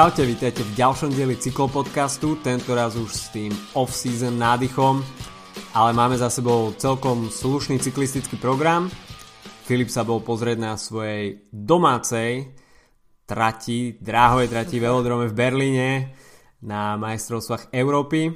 [0.00, 5.04] Čaute, vítajte v ďalšom dieli cyklopodcastu, tento raz už s tým off-season nádychom,
[5.76, 8.88] ale máme za sebou celkom slušný cyklistický program.
[9.68, 12.48] Filip sa bol pozrieť na svojej domácej
[13.28, 16.16] trati, dráhovej trati velodrome v Berlíne
[16.64, 18.32] na majstrovstvách Európy.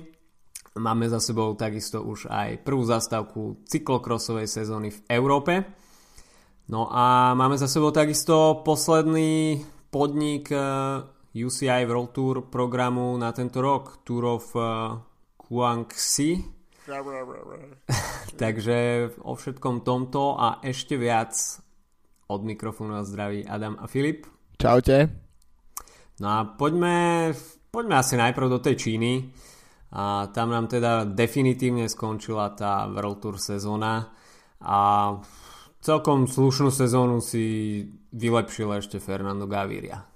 [0.76, 5.64] Máme za sebou takisto už aj prvú zastávku cyklokrosovej sezóny v Európe.
[6.68, 13.58] No a máme za sebou takisto posledný podnik eh, UCI World Tour programu na tento
[13.58, 14.94] rok, Tour of uh,
[15.34, 16.38] Guangxi.
[18.42, 18.76] Takže
[19.26, 21.34] o všetkom tomto a ešte viac
[22.30, 24.30] od mikrofónu a zdraví Adam a Filip.
[24.54, 25.10] Čaute.
[26.22, 27.34] No a poďme,
[27.74, 29.12] poďme asi najprv do tej Číny.
[29.94, 34.10] A tam nám teda definitívne skončila tá World Tour sezóna
[34.58, 34.78] a
[35.78, 37.78] celkom slušnú sezónu si
[38.10, 40.13] vylepšil ešte Fernando Gaviria.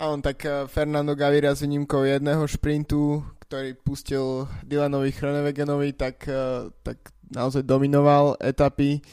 [0.00, 6.72] On tak eh, Fernando Gaviria s výnimkou jedného šprintu, ktorý pustil Dylanovi Chronewegenovi, tak, eh,
[6.80, 9.04] tak naozaj dominoval etapy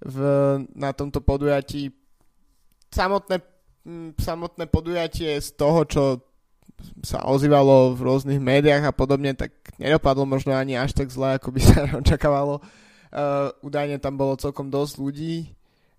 [0.00, 0.18] v,
[0.72, 1.92] na tomto podujatí.
[2.88, 3.36] Samotné,
[3.84, 6.02] hm, samotné podujatie z toho, čo
[7.04, 11.52] sa ozývalo v rôznych médiách a podobne, tak nedopadlo možno ani až tak zle, ako
[11.52, 12.64] by sa očakávalo.
[13.14, 15.34] Uh, údajne tam bolo celkom dosť ľudí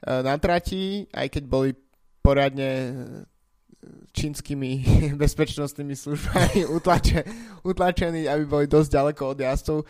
[0.04, 1.72] uh, na trati, aj keď boli
[2.20, 2.68] poriadne
[4.12, 4.72] čínskymi
[5.22, 7.24] bezpečnostnými službami utlače,
[7.64, 9.78] utlačení, aby boli dosť ďaleko od jazdcov.
[9.82, 9.86] Uh,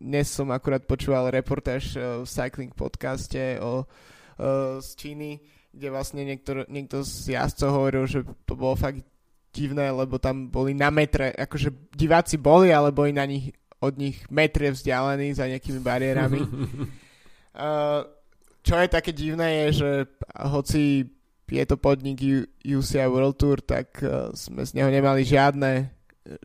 [0.00, 5.30] dnes som akurát počúval reportáž uh, v Cycling podcaste o, uh, z Číny,
[5.70, 9.04] kde vlastne niektor, niekto z jazdcov hovoril, že to bolo fakt
[9.50, 14.28] divné, lebo tam boli na metre, akože diváci boli, ale boli na nich od nich
[14.28, 16.40] metre vzdialení za nejakými bariérami.
[16.44, 18.04] uh,
[18.66, 19.90] čo je také divné je, že
[20.36, 21.08] hoci
[21.50, 22.22] je to podnik
[22.62, 25.90] UCI World Tour, tak uh, sme z neho nemali žiadne,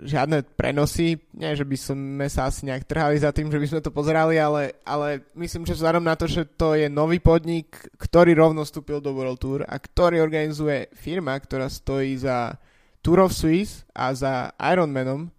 [0.02, 1.22] žiadne prenosy.
[1.38, 4.42] Nie, že by sme sa asi nejak trhali za tým, že by sme to pozerali,
[4.42, 7.70] ale, ale myslím, že vzhľadom na to, že to je nový podnik,
[8.02, 12.58] ktorý rovno vstúpil do World Tour a ktorý organizuje firma, ktorá stojí za
[13.06, 15.30] Tour of Swiss a za Ironmanom,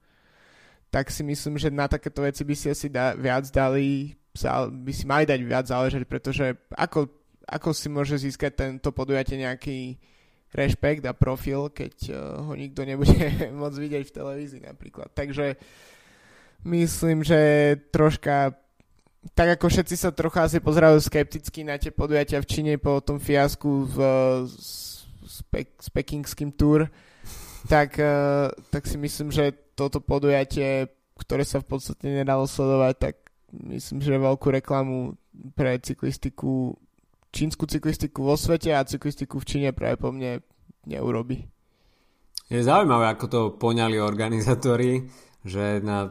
[0.95, 4.15] tak si myslím, že na takéto veci by si asi da, viac dali,
[4.71, 7.11] by si mali dať viac záležať, pretože ako
[7.47, 9.95] ako si môže získať tento podujatie nejaký
[10.51, 12.17] rešpekt a profil, keď uh,
[12.51, 13.15] ho nikto nebude
[13.61, 15.11] môcť vidieť v televízii napríklad.
[15.15, 15.59] Takže
[16.67, 17.41] myslím, že
[17.91, 18.55] troška
[19.35, 23.19] tak ako všetci sa trocha asi pozerajú skepticky na tie podujatia v Číne po tom
[23.19, 23.97] fiasku v,
[24.47, 25.37] s, s,
[25.83, 26.87] s pekingským tour,
[27.67, 30.87] tak, uh, tak si myslím, že toto podujatie,
[31.19, 33.15] ktoré sa v podstate nedalo sledovať, tak
[33.51, 35.19] myslím, že veľkú reklamu
[35.59, 36.79] pre cyklistiku
[37.37, 40.41] čínsku cyklistiku vo svete a cyklistiku v Číne práve po mne
[40.89, 41.45] neurobi.
[42.49, 45.05] Je zaujímavé, ako to poňali organizátori,
[45.45, 46.09] že na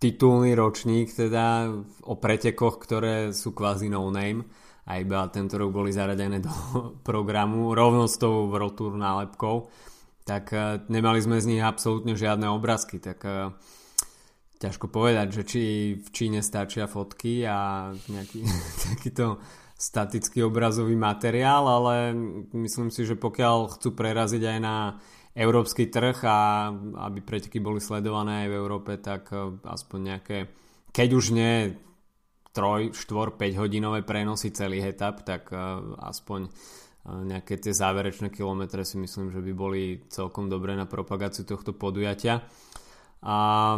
[0.00, 1.68] titulný ročník teda
[2.06, 4.46] o pretekoch, ktoré sú kvázi no name
[4.86, 6.52] a iba tento rok boli zaradené do
[7.08, 9.68] programu rovno s tou World Tour nálepkou,
[10.22, 13.50] tak eh, nemali sme z nich absolútne žiadne obrázky, tak eh,
[14.62, 15.62] ťažko povedať, že či
[15.98, 18.46] v Číne stačia fotky a nejaký
[18.86, 19.42] takýto
[19.76, 22.16] statický obrazový materiál, ale
[22.56, 24.96] myslím si, že pokiaľ chcú preraziť aj na
[25.36, 26.72] európsky trh a
[27.08, 30.38] aby preteky boli sledované aj v Európe, tak e, aspoň nejaké,
[30.96, 31.76] keď už nie
[32.56, 35.60] 3, 4, 5 hodinové prenosy celých etap, tak e,
[36.00, 36.50] aspoň e,
[37.36, 42.40] nejaké tie záverečné kilometre si myslím, že by boli celkom dobré na propagáciu tohto podujatia.
[43.20, 43.76] A,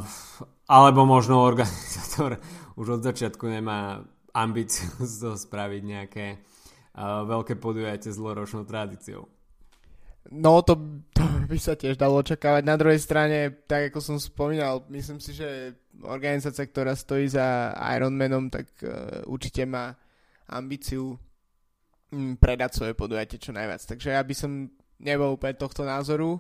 [0.71, 2.39] alebo možno organizátor
[2.79, 4.07] už od začiatku nemá
[4.39, 9.27] ambíciu z toho spraviť nejaké uh, veľké podujatie s dlhoročnou tradíciou.
[10.29, 10.77] No to,
[11.17, 12.63] to by sa tiež dalo očakávať.
[12.69, 15.73] Na druhej strane, tak ako som spomínal, myslím si, že
[16.05, 19.97] organizácia, ktorá stojí za Ironmanom, tak uh, určite má
[20.49, 23.81] ambíciu um, predať svoje podujatie čo najviac.
[23.89, 24.69] Takže ja by som
[25.01, 26.37] nebol úplne tohto názoru.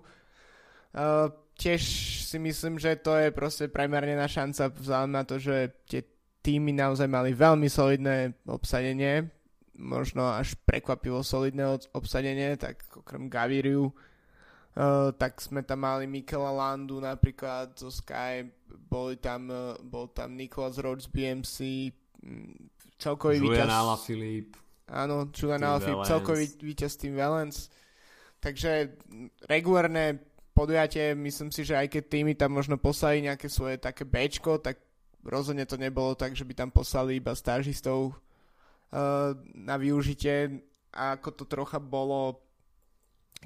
[0.93, 1.81] Uh, tiež
[2.29, 6.05] si myslím, že to je proste primárne šanca vzhľadom na to, že tie
[6.43, 9.29] týmy naozaj mali veľmi solidné obsadenie,
[9.79, 16.99] možno až prekvapivo solidné obsadenie, tak okrem Gaviriu, uh, tak sme tam mali Mikela Landu
[16.99, 18.47] napríklad zo Sky,
[18.91, 21.91] boli tam, uh, bol tam Nicholas Rhodes BMC,
[22.23, 24.03] mm, celkový Julian víťaz...
[24.05, 24.51] Filip.
[24.89, 27.69] Áno, Julian Alaphilippe, celkový víťaz Team Valence.
[28.41, 28.97] Takže
[29.45, 30.17] regulárne
[30.57, 34.81] podujatie, myslím si, že aj keď týmy tam možno poslali nejaké svoje také Bčko, tak
[35.25, 40.63] rozhodne to nebolo tak, že by tam poslali iba stážistov uh, na využitie
[40.95, 42.43] a ako to trocha bolo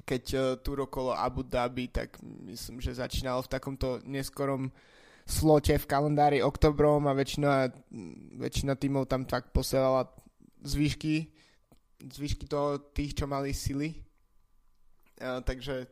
[0.01, 2.17] keď uh, tu okolo Abu Dhabi, tak
[2.49, 4.73] myslím, že začínalo v takomto neskorom
[5.23, 7.71] slote v kalendári oktobrom a väčšina,
[8.41, 10.09] väčšina tímov tam tak posielala
[10.65, 11.31] zvyšky,
[12.03, 14.01] zvyšky toho, tých, čo mali sily.
[15.21, 15.87] Uh, takže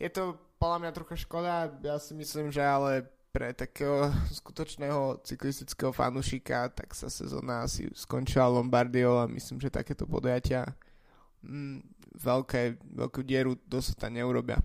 [0.00, 5.94] je to podľa mňa trocha škoda, ja si myslím, že ale pre takého skutočného cyklistického
[5.94, 10.66] fanušika, tak sa sezóna asi skončila Lombardiou a myslím, že takéto podujatia
[11.46, 11.78] mm,
[12.18, 14.58] veľké, veľkú dieru dosť neurobia.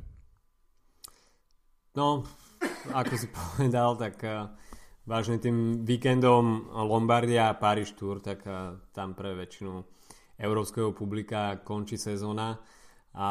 [1.94, 2.26] No,
[2.90, 4.50] ako si povedal, tak uh,
[5.06, 9.86] vážne tým víkendom Lombardia a Paríž Tour, tak uh, tam pre väčšinu
[10.42, 12.60] európskeho publika končí sezóna
[13.16, 13.30] a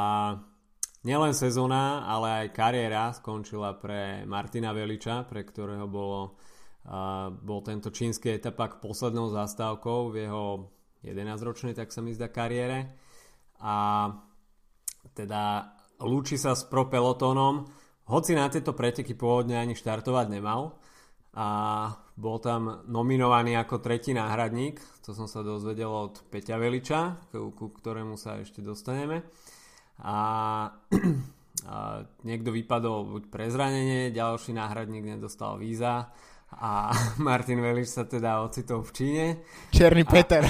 [1.04, 6.40] Nielen sezóna, ale aj kariéra skončila pre Martina Veliča, pre ktorého bolo,
[6.88, 10.44] uh, bol tento čínsky etapak poslednou zastávkou v jeho
[11.04, 12.96] 11-ročnej, tak sa mi zdá, kariére.
[13.60, 14.08] A
[15.12, 17.68] teda lúči sa s pro pelotónom,
[18.08, 20.80] hoci na tieto preteky pôvodne ani štartovať nemal
[21.36, 21.48] a
[22.16, 27.76] bol tam nominovaný ako tretí náhradník, to som sa dozvedel od Peťa Veliča, ku, ku
[27.76, 29.20] ktorému sa ešte dostaneme
[30.00, 30.16] a,
[31.70, 31.76] a
[32.26, 36.10] niekto vypadol buď pre zranenie, ďalší náhradník nedostal víza
[36.58, 39.26] a Martin Veliš sa teda ocitol v Číne.
[39.74, 40.42] Černý a, Peter.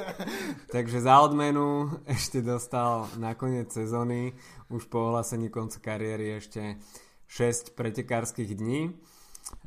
[0.74, 4.34] takže za odmenu ešte dostal na koniec sezóny,
[4.70, 6.78] už po ohlasení konca kariéry ešte
[7.26, 8.94] 6 pretekárskych dní.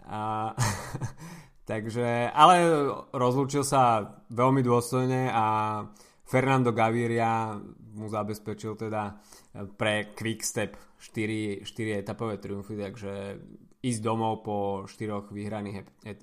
[0.08, 0.54] A,
[1.70, 2.64] takže, ale
[3.12, 5.46] rozlúčil sa veľmi dôstojne a
[6.28, 7.56] Fernando Gaviria
[7.96, 9.16] mu zabezpečil teda
[9.56, 13.40] e, pre Quickstep 4, 4 etapové triumfy, takže
[13.80, 16.20] ísť domov po 4 vyhraných, et,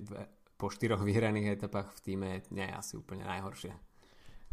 [0.61, 3.73] po 4 vyhraných etapách v týme nie je asi úplne najhoršie.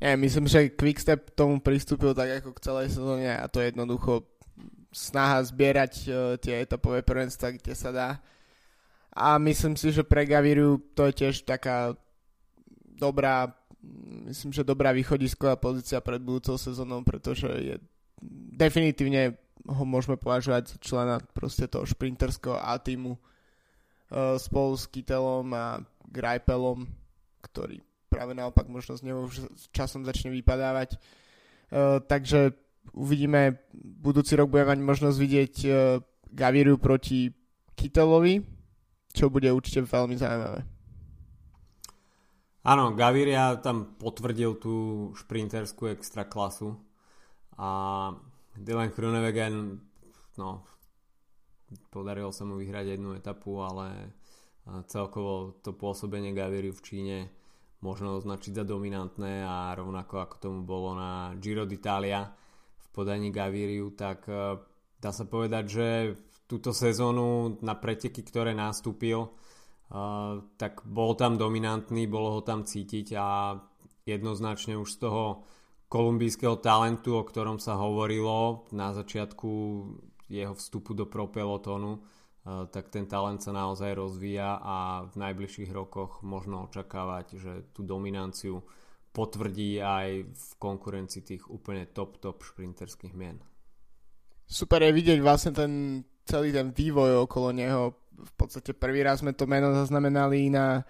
[0.02, 4.26] Ja myslím, že Quickstep tomu pristúpil tak ako k celej sezóne a to je jednoducho
[4.90, 8.10] snaha zbierať uh, tie etapové prvenstva, kde sa dá.
[9.14, 11.94] A myslím si, že pre Gaviriu to je tiež taká
[12.99, 13.46] dobrá
[14.31, 17.75] myslím, že dobrá východisková pozícia pred budúcou sezónou, pretože je
[18.55, 19.37] definitívne
[19.67, 25.82] ho môžeme považovať za člena proste toho šprinterského A týmu uh, spolu s Kytelom a
[26.11, 26.87] Greipelom,
[27.43, 27.79] ktorý
[28.11, 29.31] práve naopak možno z neho
[29.73, 30.99] časom začne vypadávať.
[31.73, 32.52] Uh, takže
[32.93, 35.75] uvidíme, budúci rok budeme mať možnosť vidieť uh,
[36.32, 37.31] Gaviriu proti
[37.78, 38.43] Kytelovi,
[39.14, 40.61] čo bude určite veľmi zaujímavé.
[42.62, 44.75] Áno, Gaviria tam potvrdil tú
[45.19, 46.79] šprinterskú extra klasu
[47.59, 48.11] a
[48.55, 49.82] Dylan Kroenewegen
[50.38, 50.62] no,
[51.91, 54.14] podarilo sa mu vyhrať jednu etapu, ale
[54.87, 57.19] celkovo to pôsobenie Gaviri v Číne
[57.82, 62.31] možno označiť za dominantné a rovnako ako tomu bolo na Giro d'Italia
[62.79, 64.62] v podaní Gaviriu, tak e,
[65.03, 65.87] dá sa povedať, že
[66.47, 69.35] túto sezónu na preteky, ktoré nastúpil,
[70.56, 73.60] tak bol tam dominantný, bolo ho tam cítiť a
[74.08, 75.44] jednoznačne už z toho
[75.92, 79.50] kolumbijského talentu, o ktorom sa hovorilo na začiatku
[80.32, 82.00] jeho vstupu do pro pelotónu,
[82.72, 88.64] tak ten talent sa naozaj rozvíja a v najbližších rokoch možno očakávať, že tú dominanciu
[89.12, 93.37] potvrdí aj v konkurencii tých úplne top, top šprinterských mien.
[94.49, 95.72] Super je vidieť vlastne ten
[96.25, 100.87] celý ten vývoj okolo neho v podstate prvý raz sme to meno zaznamenali na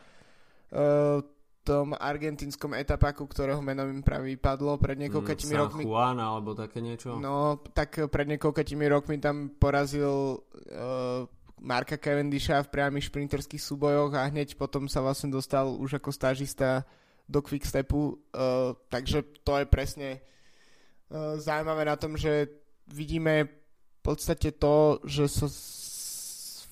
[0.72, 1.24] uh,
[1.62, 5.82] tom argentínskom etapaku, ktorého meno mi práve vypadlo pred niekoľkými mm, rokmi.
[5.86, 7.16] Juan alebo také niečo?
[7.16, 11.22] No, tak pred niekoľkými rokmi tam porazil uh,
[11.62, 16.82] Marka Cavendisha v priamých šprinterských súbojoch a hneď potom sa vlastne dostal už ako stážista
[17.30, 22.50] do Quickstepu, uh, takže to je presne uh, zaujímavé na tom, že
[22.90, 23.61] vidíme
[24.02, 25.46] podstate to, že sa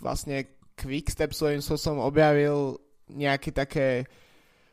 [0.02, 2.80] vlastne Quickstep svojím spôsobom objavil
[3.12, 4.08] nejaký také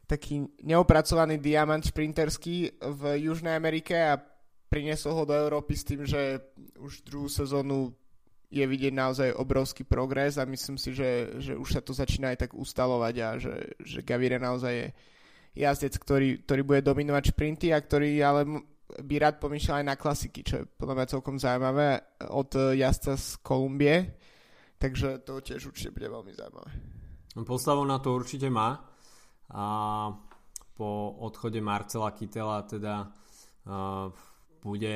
[0.07, 4.15] taký neopracovaný diamant šprinterský v Južnej Amerike a
[4.71, 6.39] priniesol ho do Európy s tým, že
[6.79, 7.91] už druhú sezónu
[8.47, 12.47] je vidieť naozaj obrovský progres a myslím si, že, že už sa to začína aj
[12.47, 14.87] tak ustalovať a že, že Gavire naozaj je
[15.59, 20.39] jazdec, ktorý, ktorý bude dominovať šprinty a ktorý ale by rád pomýšľal aj na klasiky,
[20.47, 21.89] čo je podľa mňa celkom zaujímavé
[22.31, 23.97] od jazdca z Kolumbie,
[24.77, 26.69] Takže to tiež určite bude veľmi zaujímavé.
[27.41, 28.77] Postavu na to určite má.
[29.57, 29.65] A
[30.77, 34.13] po odchode Marcela Kytela teda uh,
[34.61, 34.93] bude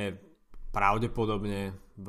[0.69, 2.07] pravdepodobne v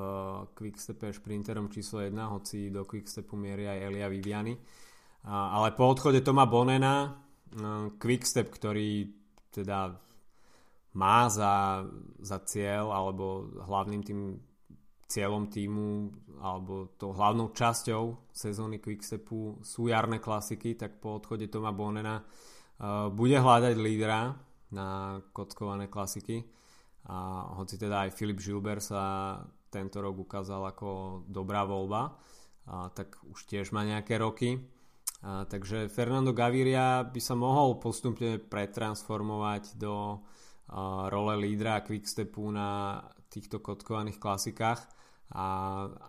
[0.52, 4.52] Quickstepe šprinterom číslo 1, hoci do Quickstepu mierí aj Elia Viviani.
[4.52, 9.08] Uh, ale po odchode Toma Bonena uh, Quickstep, ktorý
[9.48, 9.96] teda
[10.92, 11.84] má za,
[12.20, 14.20] za cieľ alebo hlavným tým
[15.08, 21.72] cieľom týmu alebo tou hlavnou časťou sezóny Quickstepu sú jarné klasiky, tak po odchode Toma
[21.72, 24.32] Bonena uh, bude hľadať lídra
[24.72, 26.40] na kockované klasiky
[27.08, 29.36] a hoci teda aj Filip Žilber sa
[29.72, 32.14] tento rok ukázal ako dobrá voľba,
[32.68, 34.60] a, tak už tiež má nejaké roky.
[35.24, 40.22] A, takže Fernando Gaviria by sa mohol postupne pretransformovať do
[41.12, 43.00] role lídra Quickstepu na
[43.32, 44.80] týchto kotkovaných klasikách
[45.32, 45.46] a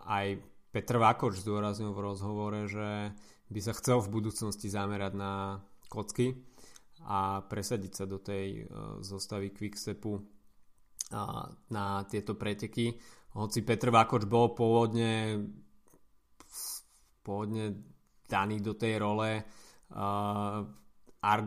[0.08, 0.44] aj
[0.74, 3.14] Petr Vakoč zdôraznil v rozhovore, že
[3.48, 6.34] by sa chcel v budúcnosti zamerať na kocky
[7.06, 10.24] a presadiť sa do tej uh, zostavy Quickstepu uh,
[11.70, 12.98] na tieto preteky.
[13.38, 15.46] Hoci Petr Vakoč bol pôvodne
[17.24, 17.72] pôvodne
[18.28, 20.60] daný do tej role uh,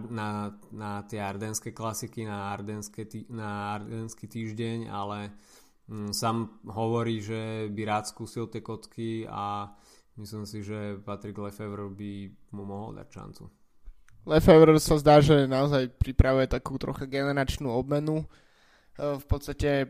[0.09, 5.37] na, na tie ardenské klasiky, na, ardenské, na ardenský týždeň, ale
[5.87, 9.69] um, sám hovorí, že by rád skúsil tie kotky a
[10.17, 12.13] myslím si, že Patrick Lefevre by
[12.57, 13.45] mu mohol dať šancu.
[14.27, 18.27] Lefevre sa zdá, že naozaj pripravuje takú trocha generačnú obmenu.
[18.97, 19.87] V podstate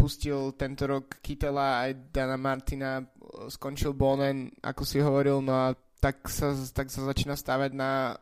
[0.00, 3.04] pustil tento rok Kitela aj Dana Martina,
[3.52, 8.18] skončil Bonen, ako si hovoril, no a tak sa, tak sa začína stavať na,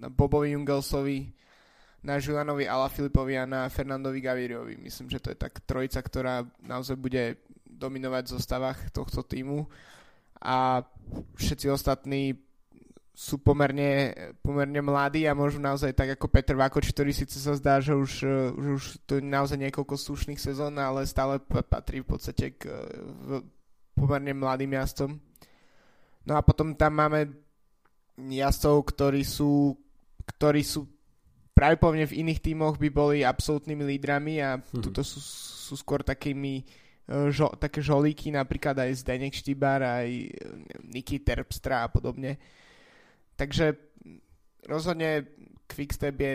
[0.00, 1.28] na Bobovi Jungelsovi,
[2.00, 4.80] na Žilanovi Filipovi a na Fernandovi Gaviriovi.
[4.80, 7.36] Myslím, že to je tak trojica, ktorá naozaj bude
[7.68, 9.68] dominovať v zostavách tohto týmu
[10.40, 10.80] a
[11.36, 12.40] všetci ostatní
[13.14, 14.10] sú pomerne,
[14.42, 18.10] pomerne mladí a možno naozaj tak ako Petr Vakoč, ktorý síce sa zdá, že už,
[18.58, 22.66] že už to je naozaj niekoľko slušných sezón, ale stále patrí v podstate k
[23.22, 23.46] v
[23.94, 25.22] pomerne mladým jazdcom.
[26.24, 27.28] No a potom tam máme
[28.16, 29.76] jazdcov, ktorí sú,
[30.24, 30.88] ktorí sú
[31.52, 34.82] práve povne v iných tímoch by boli absolútnymi lídrami a mm-hmm.
[34.82, 35.20] tuto sú,
[35.70, 36.64] sú skôr takými e,
[37.30, 40.28] žo, také žolíky, napríklad aj Zdenek Štibar, aj e,
[40.82, 42.40] Niky Terpstra a podobne
[43.34, 43.74] Takže
[44.70, 45.26] rozhodne
[45.66, 46.34] Quickstep je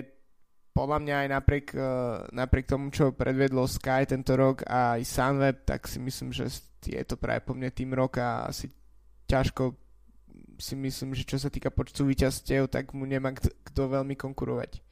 [0.76, 5.58] podľa mňa aj napriek, uh, napriek tomu, čo predvedlo Sky tento rok a aj Sunweb,
[5.68, 6.48] tak si myslím, že
[6.84, 8.72] je to práve po mne tým rok a asi
[9.30, 9.78] ťažko
[10.60, 14.84] si myslím, že čo sa týka počtu výťazstiev, tak mu nemá kto, kto veľmi konkurovať.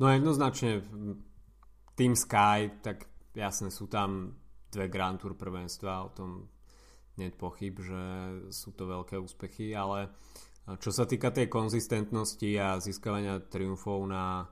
[0.00, 0.80] No jednoznačne
[1.92, 3.04] Team Sky, tak
[3.36, 4.40] jasne sú tam
[4.72, 6.48] dve Grand Tour prvenstva, o tom
[7.20, 8.02] nie pochyb, že
[8.48, 10.08] sú to veľké úspechy, ale
[10.80, 14.48] čo sa týka tej konzistentnosti a získavania triumfov na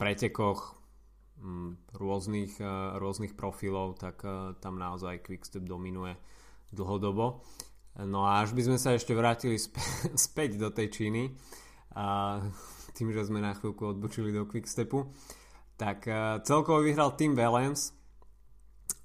[0.00, 0.74] pretekoch
[1.38, 6.16] mm, rôznych, e, rôznych profilov, tak e, tam naozaj Quickstep dominuje
[6.72, 7.42] dlhodobo.
[7.96, 9.56] No a až by sme sa ešte vrátili
[10.28, 11.32] späť do tej Číny,
[11.96, 12.38] a
[12.92, 15.08] tým, že sme na chvíľku odbočili do Quickstepu,
[15.80, 17.96] tak e, celkovo vyhral Tim Valens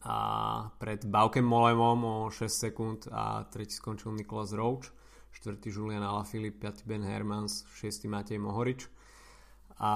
[0.04, 4.92] a pred Baukem Molemom o 6 sekúnd a tretí skončil Niklas Roach,
[5.32, 8.92] štvrtý Julian Alaphilippe, piatý Ben Hermans, šiestý Matej Mohorič.
[9.82, 9.92] A,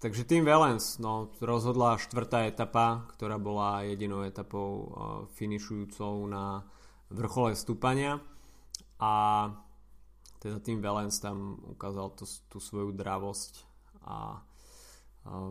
[0.00, 4.86] takže tým Valens no, rozhodla štvrtá etapa, ktorá bola jedinou etapou uh,
[5.38, 6.66] finišujúcou na
[7.10, 8.18] vrchole stúpania
[8.98, 9.14] a
[10.40, 13.52] teda tým Valens tam ukázal to, tú svoju dravosť
[14.06, 15.50] a uh,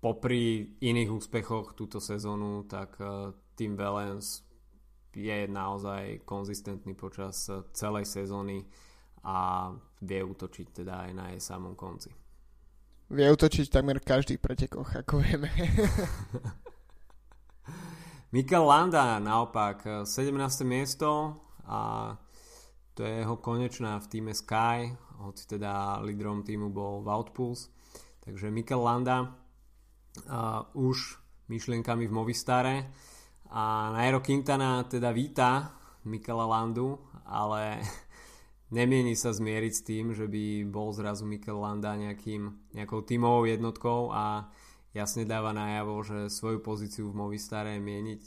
[0.00, 4.46] popri iných úspechoch túto sezónu, tak uh, Team Valence
[5.12, 8.64] je naozaj konzistentný počas uh, celej sezóny
[9.26, 9.68] a
[10.00, 12.08] vie útočiť teda aj na jej samom konci.
[13.10, 15.50] Vie útočiť takmer v každých pretekoch, ako vieme.
[18.30, 20.30] Mikel Landa naopak 17.
[20.30, 21.10] Uh, miesto
[21.66, 22.14] a
[22.94, 27.74] to je jeho konečná v týme Sky, hoci teda lídrom týmu bol Wout Puls.
[28.22, 31.18] Takže Mikel Landa uh, už
[31.50, 32.76] myšlienkami v Movistare
[33.50, 35.74] a Nairo Quintana teda víta
[36.06, 37.82] Mikela Landu, ale
[38.76, 44.14] nemieni sa zmieriť s tým, že by bol zrazu Mikel Landa nejakým, nejakou tímovou jednotkou
[44.14, 44.46] a
[44.94, 48.22] jasne dáva najavo, že svoju pozíciu v Movistare mieniť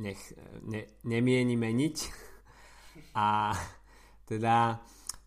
[0.00, 0.20] nech,
[0.64, 1.96] ne, nemieni meniť
[3.28, 3.52] a
[4.24, 4.80] teda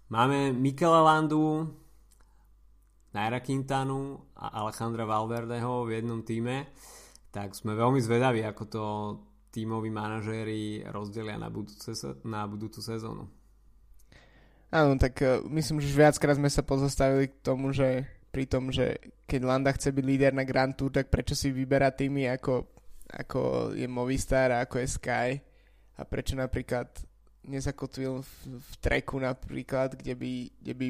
[0.09, 1.69] máme Mikela Landu
[3.15, 6.67] Naira Quintanu a Alejandra Valverdeho v jednom týme,
[7.31, 8.83] tak sme veľmi zvedaví, ako to
[9.55, 11.95] tímoví manažéri rozdelia na, budúce,
[12.27, 13.23] na budúcu sezónu.
[14.67, 18.03] Áno, tak uh, myslím, že viackrát sme sa pozostavili k tomu, že
[18.35, 21.95] pri tom, že keď Landa chce byť líder na Grand Tour, tak prečo si vyberá
[21.95, 22.67] týmy ako,
[23.07, 25.29] ako je Movistar a ako je Sky
[25.95, 26.91] a prečo napríklad
[27.47, 30.87] nezakotvil v, v treku napríklad, kde by, kde by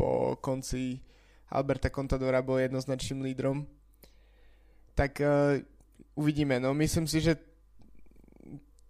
[0.00, 1.04] po konci
[1.52, 3.68] Alberta Contadora bol jednoznačným lídrom.
[4.96, 5.60] Tak uh,
[6.16, 6.56] uvidíme.
[6.56, 7.36] No myslím si, že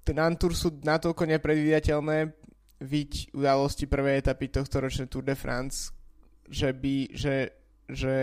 [0.07, 2.31] Grand Tour sú natoľko nepredvídateľné
[2.79, 5.91] viť udalosti prvej etapy tohto ročnej Tour de France,
[6.47, 7.58] že by, že,
[7.89, 8.17] že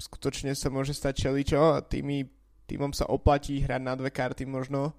[0.00, 2.24] skutočne sa môže stať čeličo a tými,
[2.64, 4.96] týmom sa oplatí hrať na dve karty možno.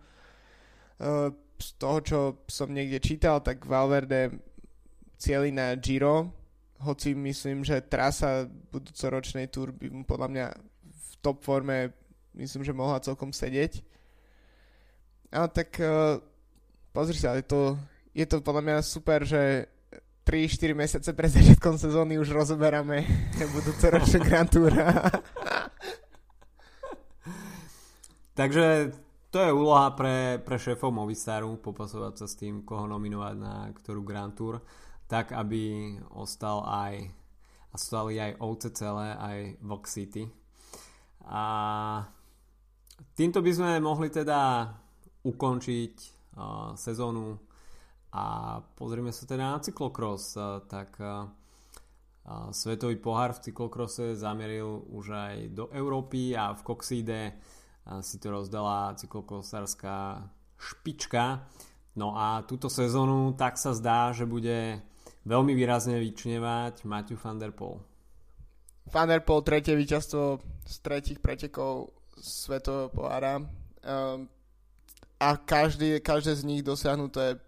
[1.02, 4.34] Uh, z toho, čo som niekde čítal, tak Valverde
[5.18, 6.34] cieli na Giro,
[6.82, 10.46] hoci myslím, že trasa budúcoročnej túr by mu podľa mňa
[10.82, 11.94] v top forme
[12.34, 13.84] myslím, že mohla celkom sedieť.
[15.32, 16.20] Ale tak uh,
[16.92, 17.78] pozri sa, je to,
[18.12, 19.70] je to podľa mňa super, že
[20.22, 23.04] 3-4 mesiace pred začiatkom sezóny už rozoberáme
[23.58, 24.70] budúcoročné Grand Tour.
[28.40, 28.96] Takže
[29.34, 34.06] to je úloha pre, pre šéfov Movistaru popasovať sa s tým, koho nominovať na ktorú
[34.06, 34.62] Grand Tour,
[35.10, 37.22] tak aby ostal aj
[37.72, 40.28] a stali aj OCCL, aj Vox City.
[41.24, 41.44] A
[43.16, 44.68] týmto by sme mohli teda
[45.24, 45.94] ukončiť
[46.36, 47.40] uh, sezónu
[48.12, 50.36] a pozrieme sa teda na cyklokros.
[50.68, 51.00] Tak
[52.52, 57.22] svetový pohár v cyklokrose zamieril už aj do Európy a v Coxide
[58.06, 60.28] si to rozdala cyklokosárska
[60.60, 61.50] špička.
[61.98, 64.80] No a túto sezónu tak sa zdá, že bude
[65.26, 67.82] veľmi výrazne vyčnevať Matthew van der Poel.
[68.88, 71.92] Van der Poel tretie víťazstvo z tretich pretekov
[72.22, 73.42] svetového pohára.
[73.82, 74.30] Um,
[75.18, 77.42] a každý, každé z nich dosiahnuté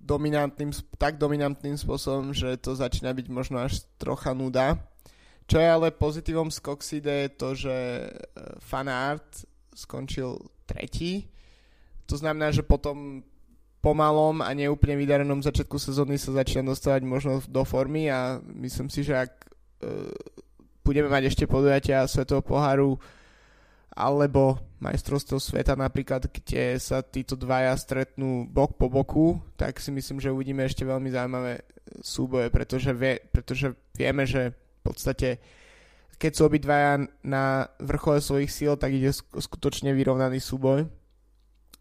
[0.00, 4.80] dominantným, tak dominantným spôsobom, že to začína byť možno až trocha nuda.
[5.44, 7.76] Čo je ale pozitívom z Coxide je to, že
[8.64, 11.26] fanart skončil tretí.
[12.06, 13.22] To znamená, že potom
[13.80, 19.00] pomalom a neúplne vydarenom začiatku sezóny sa začína dostávať možno do formy a myslím si,
[19.00, 19.48] že ak e,
[20.84, 23.00] budeme mať ešte podujatia Svetového poháru
[24.00, 30.18] alebo majstrovstvo sveta napríklad, kde sa títo dvaja stretnú bok po boku, tak si myslím,
[30.18, 31.60] že uvidíme ešte veľmi zaujímavé
[32.00, 35.36] súboje, pretože, vie, pretože vieme, že v podstate
[36.20, 40.84] keď sú obidvaja na vrchole svojich síl, tak ide skutočne vyrovnaný súboj.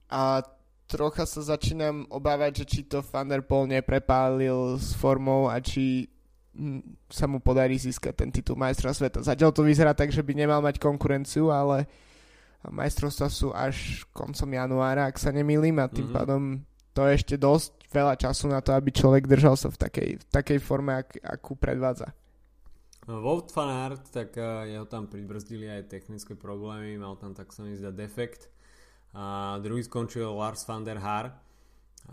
[0.08, 0.48] A
[0.88, 6.08] trocha sa začínam obávať, že či to Van neprepálil s formou a či
[6.56, 9.20] hm, sa mu podarí získať ten titul majstra sveta.
[9.20, 11.84] Zatiaľ to vyzerá tak, že by nemal mať konkurenciu, ale
[12.68, 16.18] majstrovstva sú až koncom januára, ak sa nemýlim, a tým mm-hmm.
[16.20, 16.42] pádom
[16.92, 20.26] to je ešte dosť veľa času na to, aby človek držal sa v takej, v
[20.28, 22.12] takej forme, ak, akú predvádza.
[23.10, 27.66] Wout van Aert, tak uh, jeho tam pribrzdili aj technické problémy, mal tam tak sa
[27.66, 28.52] mi zdá defekt.
[29.18, 31.34] A druhý skončil Lars van der Haar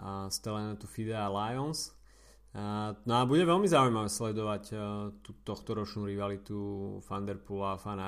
[0.00, 1.92] a z Telenetu Fidea Lions.
[2.56, 6.56] A, no a bude veľmi zaujímavé sledovať uh, tú, tohto ročnú rivalitu
[7.04, 8.00] Van der Poel a Van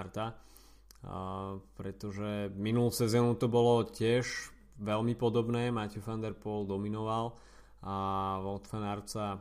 [1.79, 4.27] Pretože minulú sezónu to bolo tiež
[4.79, 7.35] veľmi podobné, Matthew Van der Poel dominoval
[7.83, 7.95] a
[8.43, 9.39] Wout van Aert sa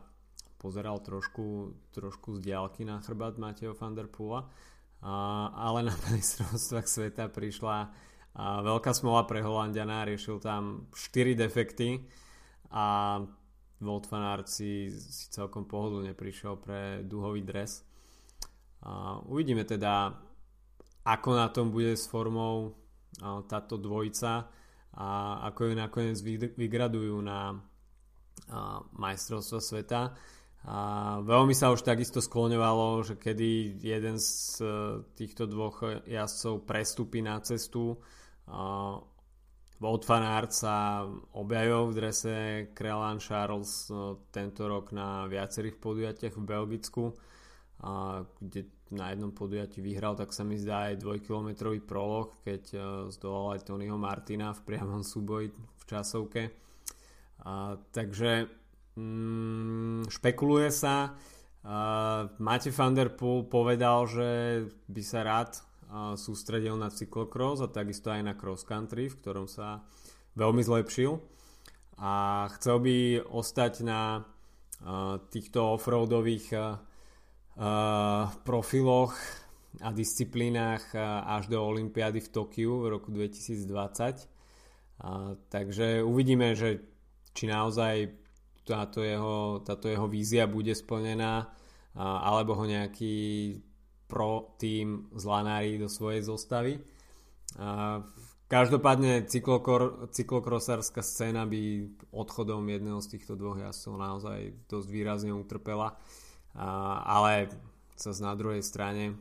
[0.58, 4.46] pozeral trošku, trošku z diálky na chrbát Mateo van der Poola,
[5.54, 7.90] ale na majstrovstvách sveta prišla
[8.38, 12.06] a veľká smola pre Holandiana, riešil tam 4 defekty
[12.70, 13.18] a
[13.78, 17.86] Volt van Aert si, si celkom pohodlne prišiel pre duhový dres.
[18.82, 20.18] A uvidíme teda,
[21.08, 22.76] ako na tom bude s formou
[23.24, 24.52] a, táto dvojica
[24.98, 25.08] a
[25.48, 26.18] ako ju nakoniec
[26.58, 27.54] vygradujú na
[28.98, 30.14] majstrovstvo sveta.
[30.68, 30.78] A
[31.22, 34.66] veľmi sa už takisto skloňovalo, že kedy jeden z e,
[35.14, 37.96] týchto dvoch jazdcov prestúpi na cestu.
[39.78, 41.06] Wout van Aert sa
[41.38, 42.34] objavil v drese
[42.74, 47.04] Krelan Charles e, tento rok na viacerých podujatiach v Belgicku,
[48.42, 48.60] kde
[48.94, 52.78] na jednom podujatí vyhral, tak sa mi zdá aj dvojkilometrový prolog, keď e,
[53.12, 56.52] zdolal aj Tonyho Martina v priamom súboji v časovke.
[57.44, 58.48] A, takže
[58.98, 61.14] Mm, špekuluje sa.
[61.62, 64.28] Uh, Matej van der Poel povedal, že
[64.90, 69.46] by sa rád uh, sústredil na cyklocross a takisto aj na cross country, v ktorom
[69.46, 69.86] sa
[70.34, 71.22] veľmi zlepšil.
[71.98, 72.96] A chcel by
[73.30, 76.78] ostať na uh, týchto offroadových uh,
[78.46, 79.14] profiloch
[79.82, 83.66] a disciplínach uh, až do Olympiády v Tokiu v roku 2020.
[84.98, 86.82] Uh, takže uvidíme, že
[87.34, 88.10] či naozaj
[88.66, 91.48] táto jeho, táto jeho vízia bude splnená
[91.98, 93.56] alebo ho nejaký
[94.06, 96.76] pro tým zlanári do svojej zostavy.
[98.48, 106.00] Každopádne cyklokor, cyklokrosárska scéna by odchodom jedného z týchto dvoch jazdcov naozaj dosť výrazne utrpela.
[106.54, 107.50] Ale
[107.98, 109.18] sa na druhej strane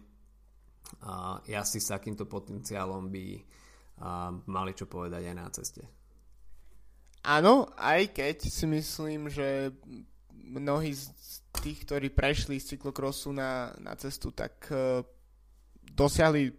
[1.65, 3.25] si s takýmto potenciálom by
[4.47, 5.83] mali čo povedať aj na ceste.
[7.27, 9.75] Áno, aj keď si myslím, že
[10.31, 11.11] mnohí z
[11.59, 15.03] tých, ktorí prešli z cyklokrosu na, na cestu, tak uh,
[15.83, 16.55] dosiahli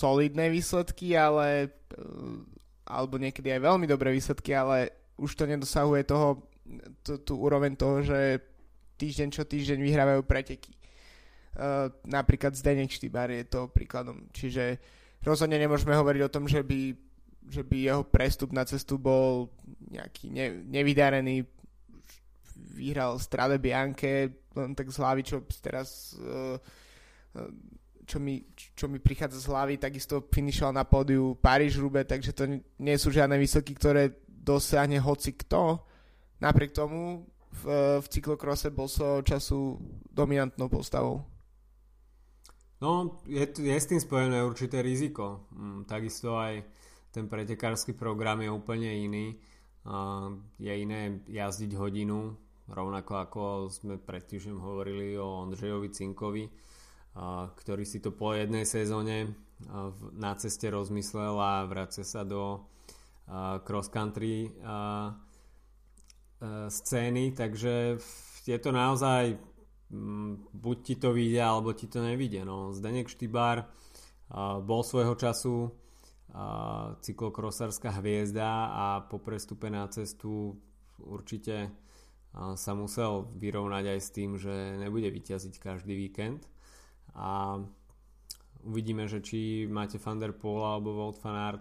[0.00, 2.40] solidné výsledky, ale uh,
[2.88, 6.40] alebo niekedy aj veľmi dobré výsledky, ale už to nedosahuje toho,
[7.04, 8.40] tú úroveň toho, že
[9.02, 10.70] týždeň čo týždeň vyhrávajú preteky.
[11.52, 14.30] Uh, napríklad Zdenek Štýbar je to príkladom.
[14.30, 14.78] Čiže
[15.26, 16.94] rozhodne nemôžeme hovoriť o tom, že by,
[17.50, 19.50] že by jeho prestup na cestu bol
[19.90, 21.44] nejaký ne, nevydarený.
[22.72, 26.56] Vyhral Strade Bianche, len tak z hlavy, čo teraz uh,
[28.06, 32.44] čo mi, čo mi prichádza z hlavy, takisto finišoval na pódiu Paríž Rube, takže to
[32.58, 35.80] nie sú žiadne výsledky, ktoré dosiahne hoci kto.
[36.42, 37.62] Napriek tomu v,
[38.00, 39.76] v cyklokrose svojho času
[40.08, 41.24] dominantnou postavou.
[42.82, 45.46] No, je, je s tým spojené určité riziko.
[45.54, 46.66] Mm, takisto aj
[47.12, 49.36] ten pretekársky program je úplne iný.
[50.62, 52.38] Je iné jazdiť hodinu,
[52.70, 56.46] rovnako ako sme pred týždňom hovorili o Ondřejovi Cinkovi,
[57.52, 59.34] ktorý si to po jednej sezóne
[60.14, 62.62] na ceste rozmyslel a vracia sa do
[63.66, 64.48] cross country
[66.68, 68.02] scény, takže
[68.46, 69.38] je to naozaj
[69.92, 72.48] Mm, buď ti to vyjde, alebo ti to nevyjde.
[72.48, 80.56] No, Zdenek Štybár uh, bol svojho času uh, cyklokrosárska hviezda a po prestupe na cestu
[80.96, 81.76] určite
[82.32, 86.48] sa musel vyrovnať aj s tým, že nebude vyťaziť každý víkend
[87.12, 87.60] a
[88.64, 91.60] uvidíme, že či máte Van der alebo Wout van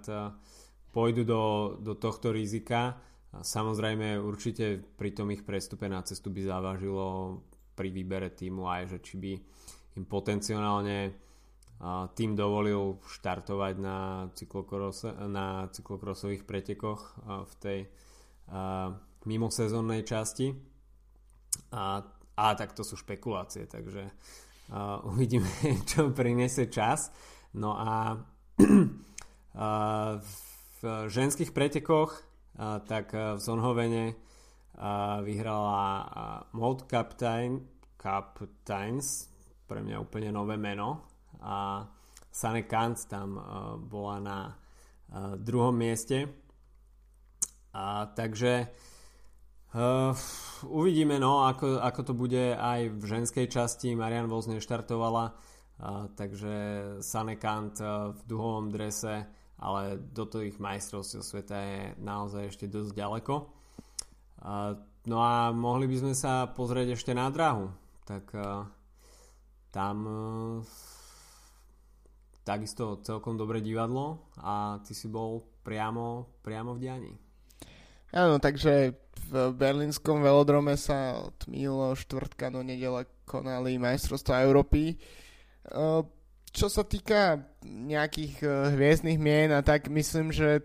[0.96, 2.96] pôjdu do, do tohto rizika.
[3.32, 7.40] Samozrejme určite pri tom ich prestupe na cestu by závažilo
[7.80, 9.32] pri výbere týmu aj, že či by
[9.96, 11.16] im potenciálne
[12.14, 14.30] tým dovolil štartovať na,
[15.26, 17.80] na cyklokrosových pretekoch v tej
[19.26, 20.54] mimosezónnej časti.
[21.74, 22.04] A,
[22.38, 24.12] a tak to sú špekulácie, takže
[25.10, 25.50] uvidíme,
[25.90, 27.10] čo priniesie čas.
[27.58, 28.22] No a
[30.22, 34.16] v ženských pretekoch tak v Zonhovene
[35.22, 36.08] vyhrala
[36.52, 37.62] Mode Captain,
[37.96, 39.30] Captains,
[39.68, 41.06] pre mňa úplne nové meno.
[41.42, 41.86] A
[42.32, 43.40] Sane Kant tam
[43.88, 44.40] bola na
[45.40, 46.28] druhom mieste.
[47.72, 48.68] A takže
[50.68, 53.96] uvidíme no, ako, ako to bude aj v ženskej časti.
[53.96, 56.54] Marian Vos neštartovala uh, takže
[57.00, 62.92] Sane Kant uh, v duhovom drese ale do tých majstrovstiev sveta je naozaj ešte dosť
[62.98, 63.34] ďaleko
[65.02, 67.74] No a mohli by sme sa pozrieť ešte na dráhu.
[68.06, 68.34] Tak
[69.74, 69.98] tam
[72.42, 77.14] takisto celkom dobré divadlo a ty si bol priamo, priamo v dianí.
[78.12, 78.98] Áno, takže
[79.32, 85.00] v berlínskom velodrome sa od minulého štvrtka do nedele konali majstrovstvá Európy.
[86.52, 88.44] Čo sa týka nejakých
[88.76, 90.60] hviezdnych mien a tak, myslím, že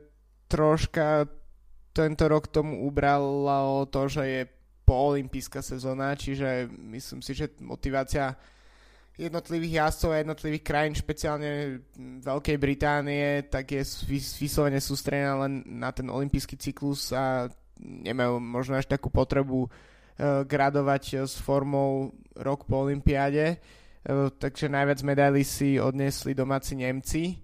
[0.51, 1.31] troška
[1.94, 4.42] tento rok tomu ubralo to, že je
[4.87, 8.35] poolimpijská sezóna, čiže myslím si, že motivácia
[9.16, 11.81] jednotlivých jazdcov a jednotlivých krajín, špeciálne
[12.20, 13.83] Veľkej Británie, tak je
[14.42, 17.49] vyslovene sústredená len na ten olimpijský cyklus a
[17.81, 23.57] nemajú možno až takú potrebu uh, gradovať s formou rok po olympiáde.
[23.57, 23.86] Uh,
[24.38, 27.37] takže najviac medailí si odnesli domáci Nemci.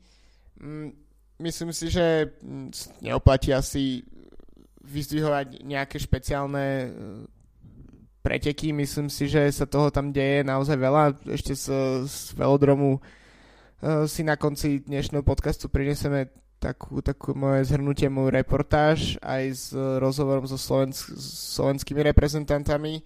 [0.63, 0.95] Mm,
[1.43, 4.07] myslím si, že mm, neoplatí asi
[4.83, 6.89] vyzdvihovať nejaké špeciálne e,
[8.23, 8.71] preteky.
[8.71, 11.03] Myslím si, že sa toho tam deje naozaj veľa.
[11.35, 11.67] Ešte z,
[12.07, 16.31] z velodromu uh, si na konci dnešného podcastu prinesieme
[16.63, 21.19] takú, takú moje zhrnutie, moju reportáž aj s rozhovorom so slovensk-
[21.59, 23.03] slovenskými reprezentantami.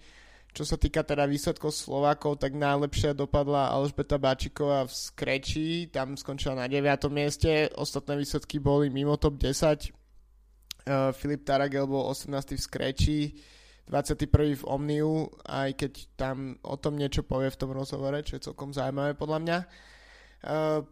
[0.57, 6.57] Čo sa týka teda výsledkov Slovákov, tak najlepšia dopadla Alžbeta Báčiková v Skreči, tam skončila
[6.57, 6.81] na 9.
[7.13, 9.93] mieste, ostatné výsledky boli mimo top 10,
[10.87, 12.31] Uh, Filip Taragel bol 18.
[12.55, 13.19] v Scratchi,
[13.91, 14.55] 21.
[14.55, 18.71] v Omniu, aj keď tam o tom niečo povie v tom rozhovore, čo je celkom
[18.71, 19.57] zaujímavé podľa mňa.
[20.47, 20.87] Uh,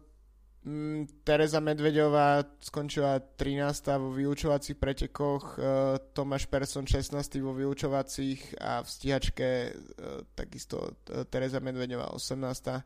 [1.22, 4.02] Teresa Medvedová skončila 13.
[4.02, 7.14] vo vyučovacích pretekoch, uh, Tomáš Persson 16.
[7.38, 12.82] vo vyučovacích a v stíhačke uh, takisto uh, Teresa Medvedová 18.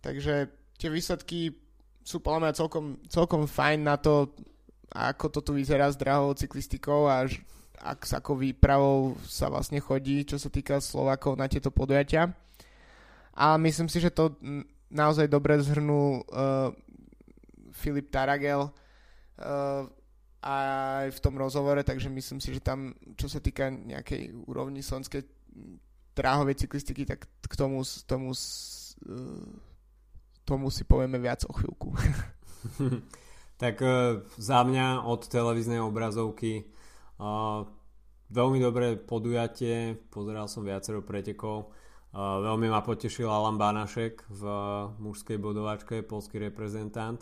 [0.00, 0.48] Takže
[0.80, 1.52] tie výsledky
[2.00, 4.32] sú podľa mňa celkom, celkom fajn na to,
[4.88, 7.28] ako to tu vyzerá s drahou cyklistikou a
[7.84, 12.32] ak s akou výpravou sa vlastne chodí, čo sa týka Slovákov na tieto podujatia.
[13.36, 14.40] A myslím si, že to
[14.88, 16.72] naozaj dobre zhrnul uh,
[17.84, 19.84] Filip Taragel uh,
[20.40, 25.28] aj v tom rozhovore, takže myslím si, že tam, čo sa týka nejakej úrovni slovenskej
[26.16, 29.44] dráhovej cyklistiky, tak k tomu, tomu, uh,
[30.48, 31.92] tomu si povieme viac o chvíľku.
[33.62, 36.72] tak uh, za mňa od televíznej obrazovky
[38.34, 41.70] veľmi dobré podujatie, pozeral som viacero pretekov,
[42.14, 44.42] Veľmi ma potešil Alan Banašek v
[45.02, 47.18] mužskej bodovačke, polský reprezentant,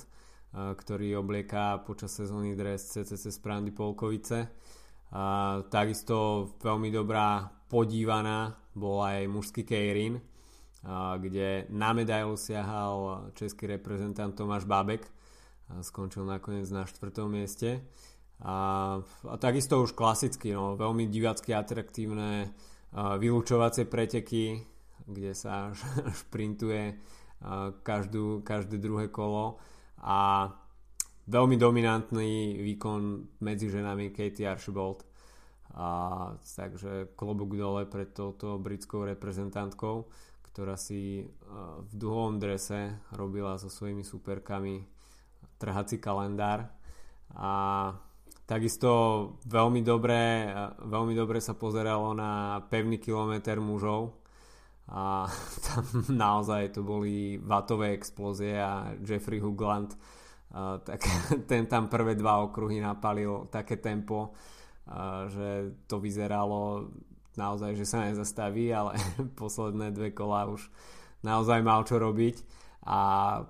[0.53, 3.41] ktorý oblieká počas sezóny dres CCC z
[3.73, 4.53] Polkovice.
[5.73, 10.21] Takisto veľmi dobrá podívaná bol aj mužský Kejrin,
[11.17, 15.09] kde na medailu siahal český reprezentant Tomáš Bábek.
[15.81, 17.81] Skončil nakoniec na štvrtom mieste.
[18.45, 22.53] A, a takisto už klasicky, no, veľmi divácky atraktívne
[22.93, 24.61] vylúčovacie preteky,
[25.09, 25.73] kde sa
[26.27, 27.01] šprintuje
[27.81, 29.57] každú, každé druhé kolo
[30.03, 30.51] a
[31.31, 33.01] veľmi dominantný výkon
[33.41, 35.07] medzi ženami Katie Archibald.
[35.73, 40.05] A, takže klobúk dole pred touto britskou reprezentantkou
[40.53, 41.25] ktorá si
[41.89, 44.85] v duhovom drese robila so svojimi superkami
[45.57, 46.69] trhací kalendár.
[47.33, 47.53] A
[48.45, 48.93] takisto
[49.49, 50.53] veľmi dobre,
[50.85, 54.13] veľmi dobre sa pozeralo na pevný kilometr mužov
[54.89, 55.29] a
[55.67, 59.95] tam naozaj to boli vatové explózie a Jeffrey Hugland
[60.85, 61.01] tak
[61.51, 64.37] ten tam prvé dva okruhy napalil také tempo,
[65.33, 66.93] že to vyzeralo
[67.33, 68.97] naozaj, že sa nezastaví, ale
[69.41, 70.69] posledné dve kola už
[71.25, 73.01] naozaj mal čo robiť a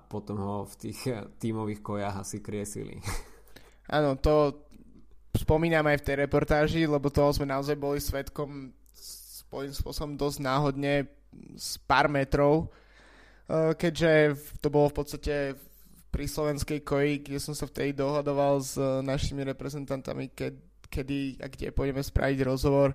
[0.07, 0.99] potom ho v tých
[1.41, 3.01] tímových kojách asi kriesili.
[3.89, 4.63] Áno, to
[5.33, 11.09] spomínam aj v tej reportáži, lebo toho sme naozaj boli svetkom svojím spôsobom dosť náhodne
[11.55, 12.69] z pár metrov,
[13.49, 15.35] eh, keďže to bolo v podstate
[16.13, 20.29] pri slovenskej koji, kde som sa vtedy dohadoval s eh, našimi reprezentantami,
[20.89, 22.93] kedy a kde pôjdeme spraviť rozhovor,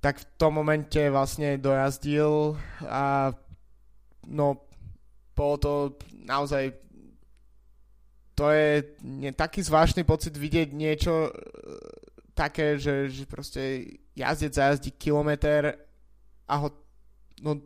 [0.00, 3.32] tak v tom momente vlastne dojazdil a
[4.28, 4.64] no
[5.36, 5.72] bolo to
[6.12, 6.72] naozaj
[8.36, 11.30] to je nie, taký zvláštny pocit vidieť niečo e,
[12.32, 13.84] také, že, že proste
[14.16, 15.76] jazdec zajazdí kilometr
[16.48, 16.72] a ho
[17.40, 17.58] no,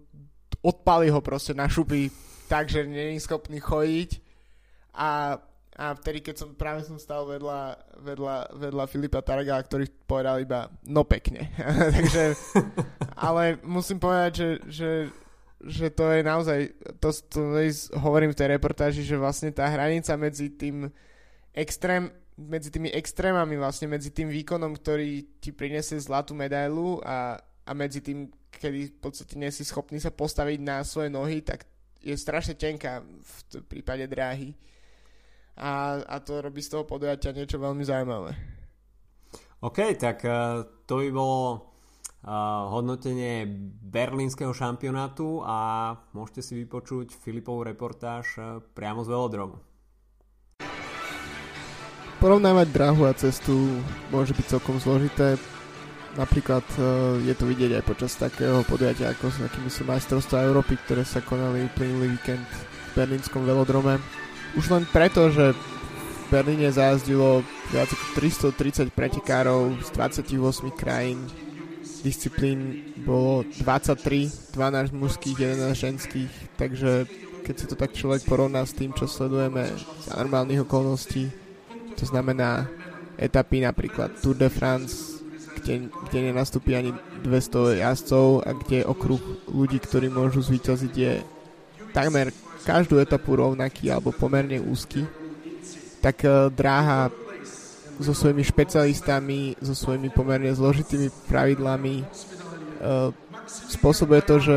[0.65, 2.09] odpali ho proste na šupy
[2.49, 4.21] tak, že je schopný chodiť
[4.95, 5.41] a,
[5.75, 10.71] a vtedy, keď som práve som stal vedľa, vedľa, vedľa Filipa Targa, ktorý povedal iba
[10.87, 11.51] no pekne.
[11.99, 12.39] Takže,
[13.19, 14.91] ale musím povedať, že, že,
[15.67, 16.61] že to je naozaj,
[17.03, 17.41] to, to
[17.99, 20.87] hovorím v tej reportáži, že vlastne tá hranica medzi tým
[21.51, 27.73] extrém, medzi tými extrémami, vlastne medzi tým výkonom, ktorý ti prinesie zlatú medailu a, a
[27.75, 31.67] medzi tým, kedy v podstate nie si schopný sa postaviť na svoje nohy, tak
[32.05, 34.53] je strašne tenká v prípade dráhy.
[35.57, 38.35] A, a to robí z toho podujatia niečo veľmi zaujímavé.
[39.64, 43.49] OK, tak uh, to by bolo uh, hodnotenie
[43.88, 49.57] berlínskeho šampionátu a môžete si vypočuť Filipovú reportáž uh, priamo z velodromu.
[52.21, 53.81] Porovnávať dráhu a cestu
[54.12, 55.40] môže byť celkom zložité,
[56.14, 60.79] Napríklad uh, je to vidieť aj počas takého podujatia, ako s akými sú majstrovstvá Európy,
[60.87, 63.98] ktoré sa konali uplynulý víkend v berlínskom velodrome.
[64.55, 65.62] Už len preto, že v
[66.31, 67.42] Berlíne zajazdilo
[67.74, 71.27] viac ako 330 pretekárov z 28 krajín.
[72.07, 77.11] Disciplín bolo 23, 12 mužských, 11 ženských, takže
[77.44, 79.68] keď si to tak človek porovná s tým, čo sledujeme
[80.00, 81.29] za normálnych okolností,
[81.96, 82.66] to znamená
[83.20, 85.13] etapy napríklad Tour de France,
[85.64, 86.92] kde, kde nenastúpi ani
[87.24, 91.24] 200 jazdcov a kde okruh ľudí, ktorí môžu zvíťaziť je
[91.96, 92.29] takmer
[92.68, 95.09] každú etapu rovnaký alebo pomerne úzky,
[96.05, 97.09] tak uh, dráha
[97.96, 103.09] so svojimi špecialistami, so svojimi pomerne zložitými pravidlami uh,
[103.48, 104.55] spôsobuje to, že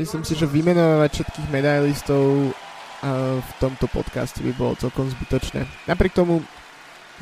[0.00, 5.68] myslím si, že vymenovať všetkých medailistov uh, v tomto podcaste by bolo celkom zbytočné.
[5.84, 6.40] Napriek tomu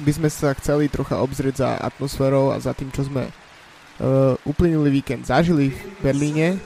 [0.01, 5.01] by sme sa chceli trocha obzrieť za atmosférou a za tým, čo sme uh, uplynulý
[5.01, 6.57] víkend zažili v Berlíne,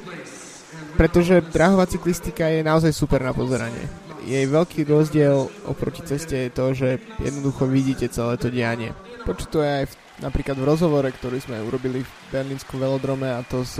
[0.94, 3.84] pretože drahová cyklistika je naozaj super na pozeranie.
[4.24, 6.88] Jej veľký rozdiel oproti ceste je to, že
[7.20, 8.96] jednoducho vidíte celé to dianie.
[9.28, 9.94] Počuť to je aj v,
[10.24, 13.76] napríklad v rozhovore, ktorý sme urobili v berlínskom velodrome a to s,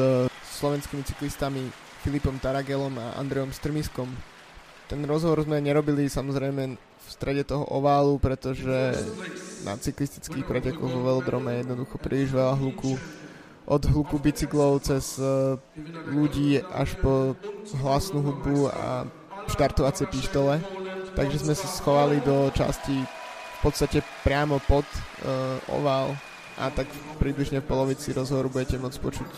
[0.61, 1.67] slovenskými cyklistami
[2.05, 4.07] Filipom Taragelom a Andreom Strmiskom.
[4.87, 6.77] Ten rozhovor sme nerobili samozrejme
[7.15, 8.99] strede toho oválu, pretože
[9.63, 12.99] na cyklistických pretekoch vo velodrome je jednoducho príliš veľa hluku.
[13.65, 15.57] od hluku bicyklov cez uh,
[16.13, 17.33] ľudí až po
[17.81, 19.09] hlasnú hudbu a
[19.49, 20.61] štartovacie pištole.
[21.17, 26.13] Takže sme sa schovali do časti v podstate priamo pod uh, oval
[26.61, 26.85] a tak
[27.17, 29.31] približne v polovici rozhovoru budete môcť počuť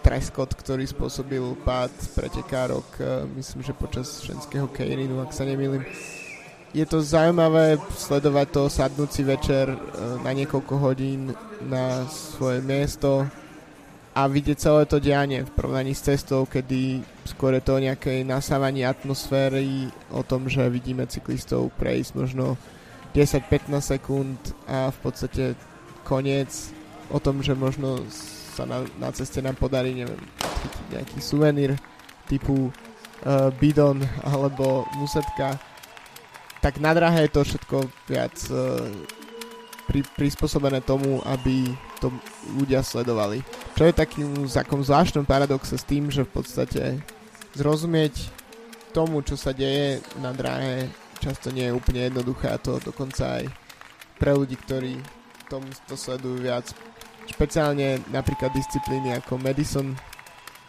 [0.00, 5.84] treskot, ktorý spôsobil pád pretekárok, uh, myslím, že počas ženského kejrinu, ak sa nemýlim.
[6.76, 11.32] Je to zaujímavé sledovať to sadnúci večer uh, na niekoľko hodín
[11.64, 13.24] na svoje miesto
[14.12, 18.28] a vidieť celé to dianie v porovnaní s cestou, kedy skôr je to o nejakej
[18.28, 22.60] nasávaní atmosféry, o tom, že vidíme cyklistov prejsť možno
[23.16, 24.36] 10-15 sekúnd
[24.68, 25.56] a v podstate
[26.04, 26.52] koniec
[27.08, 28.04] o tom, že možno
[28.52, 31.72] sa na, na ceste nám podarí, neviem, chytiť nejaký suvenír
[32.28, 35.56] typu uh, bidon alebo musetka,
[36.60, 37.76] tak na drahe je to všetko
[38.08, 38.84] viac uh,
[39.86, 41.70] pri, prispôsobené tomu, aby
[42.02, 42.10] to
[42.58, 43.40] ľudia sledovali.
[43.78, 46.82] Čo je takým takom zvláštnom paradoxe s tým, že v podstate
[47.56, 48.28] zrozumieť
[48.92, 50.88] tomu, čo sa deje na dráhe,
[51.20, 53.44] často nie je úplne jednoduché a to dokonca aj
[54.16, 55.00] pre ľudí, ktorí
[55.48, 56.66] tomu to sledujú viac.
[57.26, 59.92] Špeciálne napríklad disciplíny ako Madison,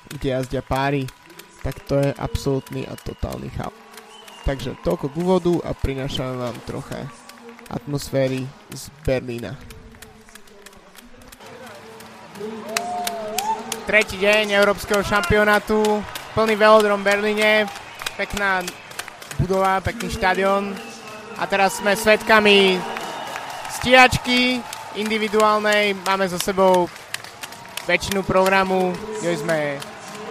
[0.09, 1.05] kde jazdia páry,
[1.61, 3.86] tak to je absolútny a totálny chaos.
[4.47, 7.03] Takže toľko k úvodu a prinášam vám trocha
[7.67, 9.59] atmosféry z Berlína.
[13.83, 15.83] Tretí deň Európskeho šampionátu,
[16.31, 17.67] plný velodrom v Berlíne,
[18.15, 18.63] pekná
[19.35, 20.71] budova, pekný štadión.
[21.35, 22.79] A teraz sme svetkami
[23.83, 24.63] stíhačky
[24.95, 26.87] individuálnej, máme za sebou
[27.83, 29.59] väčšinu programu, videli sme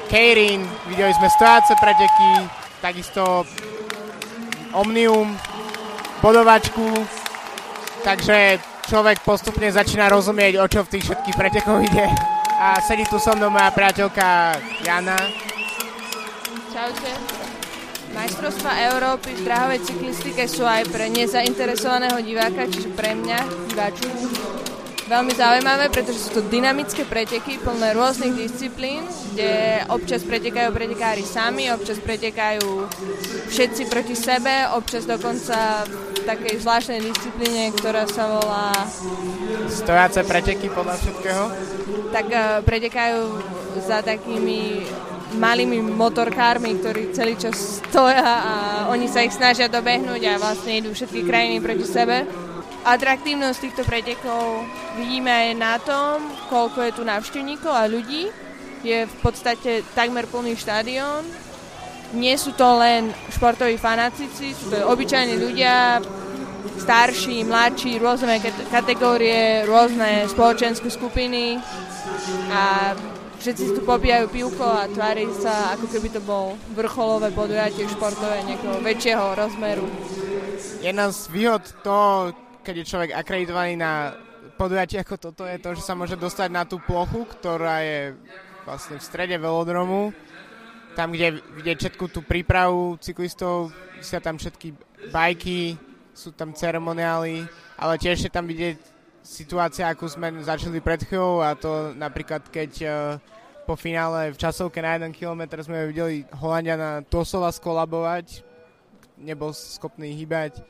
[0.09, 2.49] Keirin, videli sme stojace preteky,
[2.81, 3.45] takisto
[4.77, 5.33] Omnium,
[6.21, 6.85] bodovačku,
[8.05, 12.07] takže človek postupne začína rozumieť, o čo v tých všetkých pretekoch ide.
[12.57, 15.17] A sedí tu so mnou moja priateľka Jana.
[16.73, 17.13] Čaute.
[18.17, 24.09] Majstrovstva Európy v dráhovej cyklistike sú aj pre nezainteresovaného diváka, čiže pre mňa, diváčku,
[25.07, 31.71] veľmi zaujímavé, pretože sú to dynamické preteky plné rôznych disciplín, kde občas pretekajú pretekári sami,
[31.71, 32.91] občas pretekajú
[33.47, 38.75] všetci proti sebe, občas dokonca v takej zvláštnej disciplíne, ktorá sa volá...
[39.71, 41.43] Stojace preteky podľa všetkého?
[42.11, 43.23] Tak uh, pretekajú
[43.87, 44.83] za takými
[45.39, 48.55] malými motorkármi, ktorí celý čas stoja a
[48.91, 52.25] oni sa ich snažia dobehnúť a vlastne idú všetky krajiny proti sebe
[52.87, 54.63] atraktívnosť týchto pretekov
[54.95, 58.31] vidíme aj na tom, koľko je tu návštevníkov a ľudí.
[58.87, 61.27] Je v podstate takmer plný štadión.
[62.15, 65.99] Nie sú to len športoví fanatici, sú to obyčajní ľudia,
[66.79, 68.39] starší, mladší, rôzne
[68.71, 71.59] kategórie, rôzne spoločenské skupiny
[72.55, 72.95] a
[73.43, 78.79] všetci tu popíjajú pivko a tvári sa, ako keby to bol vrcholové podujatie športové nejakého
[78.87, 79.87] väčšieho rozmeru.
[80.79, 82.31] Jedna z výhod toho,
[82.67, 84.19] keď je človek akreditovaný na
[84.59, 88.19] podujatie ako toto, je to, že sa môže dostať na tú plochu, ktorá je
[88.67, 90.11] vlastne v strede velodromu,
[90.99, 93.71] tam, kde vidieť všetku tú prípravu cyklistov,
[94.03, 94.75] sa tam všetky
[95.15, 95.79] bajky,
[96.11, 97.47] sú tam ceremoniály,
[97.79, 98.81] ale tiež je tam vidieť
[99.23, 102.93] situácia, ako sme začali pred chvíľou a to napríklad keď uh,
[103.67, 108.47] po finále v časovke na 1 km sme videli Holandiana Tosova skolabovať,
[109.19, 110.63] nebol schopný hýbať.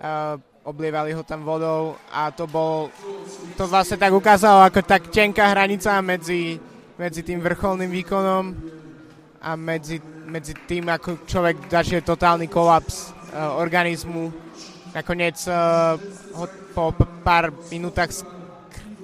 [0.00, 2.92] Uh, oblievali ho tam vodou a to bol,
[3.56, 6.60] to vlastne tak ukázalo ako tak tenká hranica medzi,
[7.00, 8.52] medzi tým vrcholným výkonom
[9.40, 9.96] a medzi,
[10.28, 14.28] medzi tým, ako človek zažije totálny kolaps uh, organizmu.
[14.92, 15.96] Nakoniec uh,
[16.36, 16.44] ho
[16.76, 16.92] po
[17.24, 18.12] pár minútach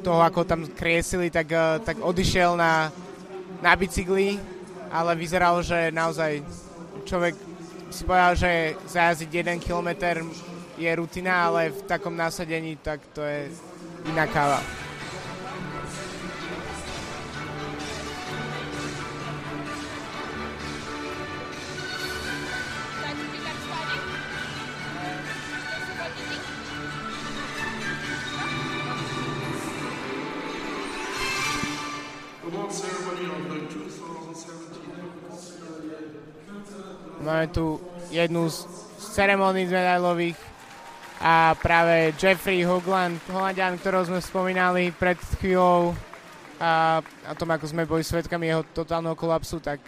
[0.04, 2.92] toho, ako tam kriesili, tak, uh, tak odišiel na,
[3.64, 4.36] na bicykli,
[4.92, 6.44] ale vyzeralo, že naozaj
[7.08, 7.34] človek
[7.88, 10.20] si povedal, že zajazdiť 1 kilometr
[10.78, 13.50] je rutina, ale v takom nasadení tak to je
[14.10, 14.62] iná káva.
[37.24, 37.80] Máme tu
[38.12, 38.68] jednu z
[39.16, 40.53] ceremónií medailových
[41.24, 45.96] a práve Jeffrey Hogland, Holandian, ktorého sme spomínali pred chvíľou
[46.60, 49.80] a, a tom, ako sme boli svetkami jeho totálneho kolapsu, tak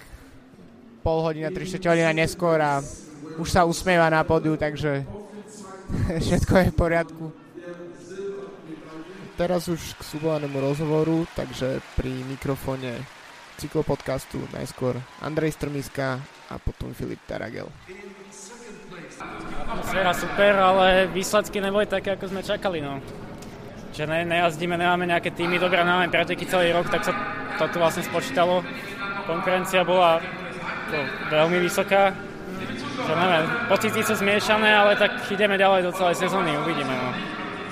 [1.04, 2.80] pol hodina, 3 hodina neskôr a
[3.36, 5.04] už sa usmieva na podiu, takže
[6.24, 7.24] všetko je v poriadku.
[9.36, 12.96] teraz už k súbovanému rozhovoru, takže pri mikrofóne
[13.60, 16.16] cyklopodcastu najskôr Andrej Strmiska
[16.48, 17.68] a potom Filip Taragel.
[19.96, 22.84] Atmosféra super, ale výsledky neboli také, ako sme čakali.
[22.84, 23.00] No.
[23.96, 27.16] Že ne, nejazdíme, nemáme nejaké týmy, dobré, nemáme preteky celý rok, tak sa
[27.56, 28.60] to tu vlastne spočítalo.
[29.24, 30.20] Konkurencia bola
[30.92, 31.00] to
[31.32, 32.12] veľmi vysoká.
[33.08, 36.92] Že neviem, pocity sú zmiešané, ale tak ideme ďalej do celej sezóny, uvidíme.
[36.92, 37.16] No.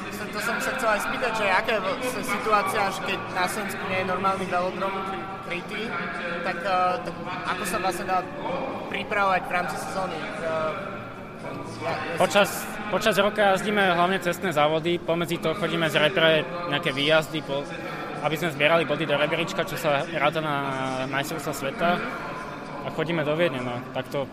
[0.08, 3.98] To som sa chcel aj spýtať, že aká je situácia, že keď na Slovensku nie
[4.00, 4.94] je normálny velodrom
[5.44, 5.92] krytý,
[6.40, 7.14] tak, uh, tak
[7.52, 8.24] ako sa vlastne dá
[8.88, 10.16] pripravovať v rámci sezóny?
[12.16, 12.48] Počas,
[12.88, 17.60] počas roka jazdíme hlavne cestné závody, pomedzi to chodíme z repre nejaké výjazdy, po,
[18.24, 20.56] aby sme zbierali body do reberička, čo sa ráda na
[21.12, 21.88] majstrovstva sveta
[22.84, 23.60] a chodíme do Viedne.
[23.60, 23.76] No.
[23.92, 24.24] Takto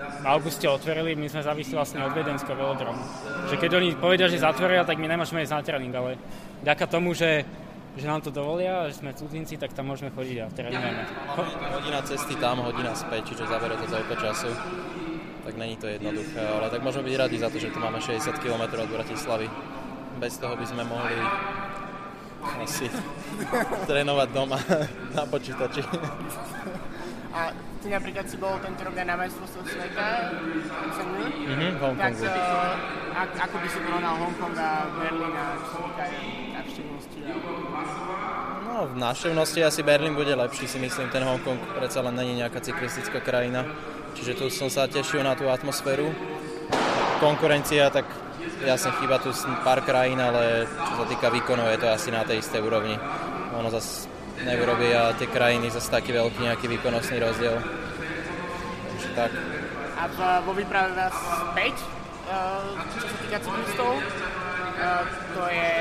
[0.00, 3.02] v auguste otvorili, my sme závisli vlastne od Viedenského velodromu.
[3.50, 6.16] Že keď oni povedia, že zatvoria, tak my nemôžeme ísť na tréning, ale
[6.62, 7.44] vďaka tomu, že
[7.98, 11.02] že nám to dovolia, že sme cudzinci, tak tam môžeme chodiť a trénujeme.
[11.74, 14.50] Hodina cesty tam, hodina späť, čiže zabere to toľko času
[15.44, 18.38] tak není to jednoduché, ale tak môžeme byť radi za to, že tu máme 60
[18.38, 19.48] km od Bratislavy.
[20.20, 21.16] Bez toho by sme mohli
[22.60, 22.88] asi
[23.88, 24.58] trénovať doma
[25.16, 25.84] na počítači.
[27.30, 30.06] A ty napríklad si bol tento rok na majstrovstve sveta
[31.46, 36.04] mm-hmm, v Tak uh, ako by si porovnal Hongkong a Berlín a čo sa týka
[36.58, 37.18] návštevnosti?
[38.66, 41.08] No, v návštevnosti asi Berlín bude lepší, si myslím.
[41.14, 43.64] Ten Hongkong predsa len není nejaká cyklistická krajina.
[44.14, 46.10] Čiže tu som sa tešil na tú atmosféru.
[47.20, 48.08] Konkurencia, tak
[48.64, 49.32] jasne chýba tu
[49.64, 52.96] pár krajín, ale čo sa týka výkonov, je to asi na tej istej úrovni.
[53.56, 54.08] Ono zase
[54.44, 57.56] neurobia tie krajiny zase taký veľký nejaký výkonnostný rozdiel.
[58.88, 59.30] Takže tak.
[60.00, 61.16] A vo výprave vás
[61.52, 61.74] 5, eh,
[62.96, 63.92] čo sa týka cyklistov?
[64.80, 65.04] Eh,
[65.36, 65.72] to je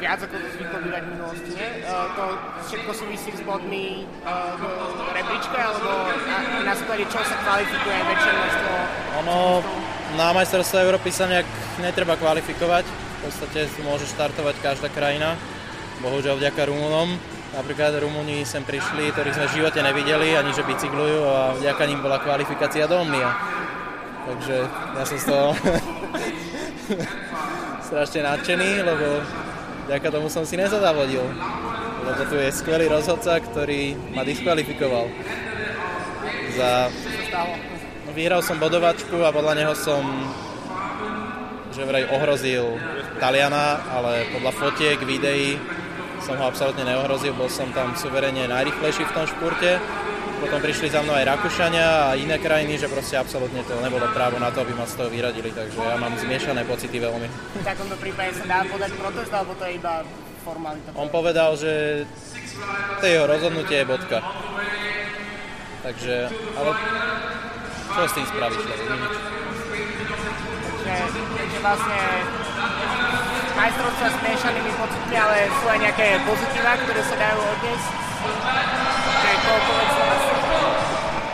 [0.00, 1.68] viac ako to zvyklo bývať v minulosti, nie?
[1.84, 2.24] Uh, to
[2.64, 4.56] všetko súvisí s bodmi uh,
[4.96, 6.72] do rebríčka, alebo na, na
[7.04, 8.70] čo sa kvalifikuje väčšie množstvo
[9.20, 9.60] Ono,
[10.16, 11.44] na majstrovstve Európy sa nejak
[11.84, 15.36] netreba kvalifikovať, v podstate môže štartovať každá krajina,
[16.00, 17.12] bohužiaľ vďaka Rumunom.
[17.52, 22.00] Napríklad Rumúni sem prišli, ktorých sme v živote nevideli, ani že bicyklujú a vďaka ním
[22.00, 23.36] bola kvalifikácia do Omnia.
[24.26, 24.56] Takže
[24.96, 25.52] ja som z toho
[27.86, 29.22] strašne nadšený, lebo
[29.86, 31.22] vďaka tomu som si nezadávodil.
[32.02, 35.06] Lebo tu je skvelý rozhodca, ktorý ma diskvalifikoval.
[36.58, 36.90] Za...
[38.10, 40.02] Vyhral som bodovačku a podľa neho som
[41.76, 42.80] že vraj ohrozil
[43.20, 45.60] Taliana, ale podľa fotiek, videí
[46.24, 49.76] som ho absolútne neohrozil, bol som tam suverene najrychlejší v tom špurte
[50.36, 54.36] potom prišli za mnou aj Rakúšania a iné krajiny, že proste absolútne to nebolo právo
[54.36, 57.28] na to, aby ma z toho vyradili, takže ja mám zmiešané pocity veľmi.
[57.60, 60.04] V takomto prípade sa dá podať protest, alebo to je iba
[60.44, 60.88] formalita?
[60.94, 62.04] On povedal, že
[63.00, 64.22] to je jeho rozhodnutie je bodka.
[65.82, 66.14] Takže,
[66.58, 66.70] ale
[67.94, 68.62] čo s tým spravíš.
[70.86, 71.98] Takže, takže vlastne
[73.56, 78.06] majstrovstvá s miešanými pocitmi, ale sú aj nejaké pozitíva, ktoré sa dajú odniesť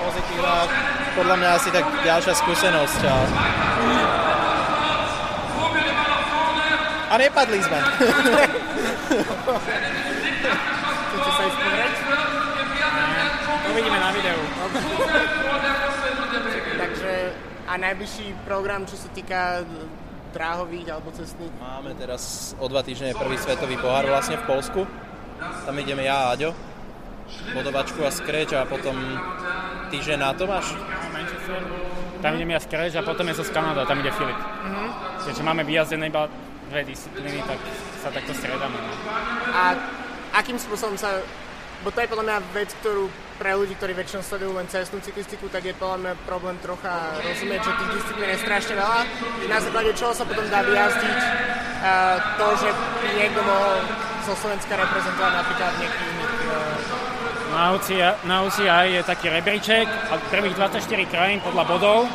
[0.03, 0.69] Pozitíva,
[1.17, 3.01] podľa mňa asi tak ďalšia skúsenosť.
[3.09, 3.17] A,
[7.09, 7.79] a nepadli sme.
[11.09, 11.95] Chcete sa ísť pozrieť?
[13.73, 14.41] Uvidíme na videu.
[16.77, 17.13] Takže
[17.65, 19.65] a najbližší program, čo sa týka
[20.33, 21.53] dráhových alebo cestných?
[21.61, 24.81] Máme teraz o dva týždne prvý svetový pohár vlastne v Polsku.
[25.69, 26.73] Tam ideme ja a Aďo
[27.53, 28.95] bodovačku a skreč a potom
[29.89, 30.77] týždeň na to máš?
[32.23, 34.37] Tam idem ja skreč a potom je zo Kanada, tam ide Filip.
[34.37, 34.89] Mm-hmm.
[35.27, 36.31] Keďže máme vyjazdené iba
[36.71, 37.59] dve disciplíny, tak
[37.99, 38.79] sa takto stredáme.
[38.79, 38.93] No.
[39.51, 39.75] A
[40.39, 41.19] akým spôsobom sa
[41.83, 43.11] bo to je podľa mňa vec, ktorú
[43.43, 47.67] pre ľudí, ktorí väčšinou sledujú len cestnú cyklistiku, tak je podľa mňa problém trocha rozumieť,
[47.67, 49.01] že tých disciplín je strašne veľa.
[49.51, 52.69] Na základe čoho sa potom dá vyjazdiť uh, to, že
[53.19, 53.83] niekto mohol
[54.23, 57.11] zo Slovenska reprezentovať napríklad niekých iných uh,
[57.53, 62.09] na UCI, na UCI je taký rebríček a prvých 24 krajín podľa bodov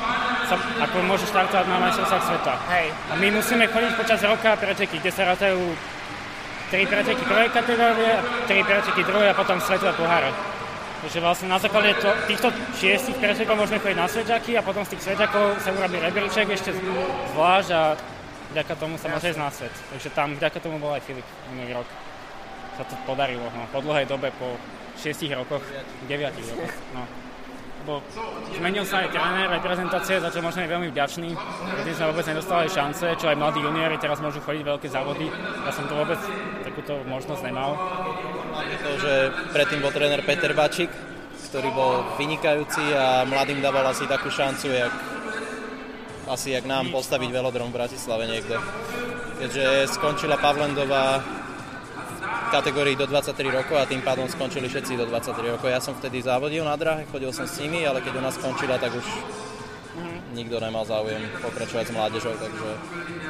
[0.49, 2.53] sa, ako môže štartovať na majstrovstvách sveta.
[2.73, 2.87] Hej.
[2.89, 5.61] A my musíme chodiť počas roka preteky, kde sa rátajú
[6.73, 8.17] 3 preteky prvej kategórie,
[8.49, 10.56] 3 preteky druhej a potom svetové poháre.
[11.07, 14.91] Takže vlastne na základe to, týchto šiestich pretekov môžeme chodiť na sveťaky a potom z
[14.91, 16.75] tých sveťakov sa urobí rebríček ešte
[17.31, 17.95] zvlášť a
[18.51, 19.71] vďaka tomu sa môže ísť na svet.
[19.71, 21.23] Takže tam vďaka tomu bol aj Filip
[21.55, 21.87] minulý rok.
[22.75, 24.59] Sa to podarilo no, po dlhej dobe, po
[24.99, 25.63] 6 rokoch,
[26.11, 26.75] 9 rokoch.
[26.91, 27.07] No.
[27.87, 28.03] Lebo
[28.51, 31.31] zmenil sa aj tréner, reprezentácie, za čo možno je veľmi vďačný.
[31.71, 35.31] Predtým sme vôbec nedostali šance, čo aj mladí juniori teraz môžu chodiť veľké závody.
[35.63, 36.19] Ja som to vôbec
[36.77, 37.73] takúto možnosť nemal.
[38.85, 40.93] To, že predtým bol tréner Peter Bačik,
[41.49, 44.93] ktorý bol vynikajúci a mladým dával asi takú šancu, jak,
[46.29, 48.61] asi jak nám postaviť velodrom v Bratislave niekto.
[49.41, 55.57] Keďže skončila Pavlendová v kategórii do 23 rokov a tým pádom skončili všetci do 23
[55.57, 55.73] rokov.
[55.73, 58.93] Ja som vtedy závodil na dráhe, chodil som s nimi, ale keď nás skončila, tak
[58.93, 59.05] už
[60.37, 62.69] nikto nemal záujem pokračovať s mládežou, takže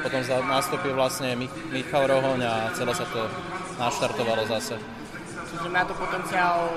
[0.04, 1.32] potom nastúpil vlastne
[1.72, 3.24] Michal Rohoň a celé sa to
[3.80, 4.76] naštartovalo zase.
[5.48, 6.68] Čiže má to potenciál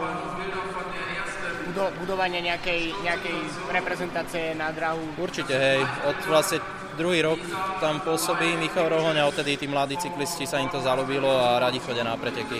[1.99, 3.37] budovania nejakej, nejakej
[3.71, 5.03] reprezentácie na drahu?
[5.19, 5.83] Určite, hej.
[6.07, 6.59] Od vlastne
[6.97, 7.39] druhý rok
[7.79, 11.79] tam pôsobí Michal Rohoň a odtedy tí mladí cyklisti sa im to zalúbilo a radi
[11.79, 12.59] chodia na preteky.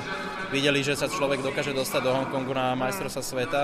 [0.52, 3.62] Videli, že sa človek dokáže dostať do Hongkongu na majstrovstva sveta,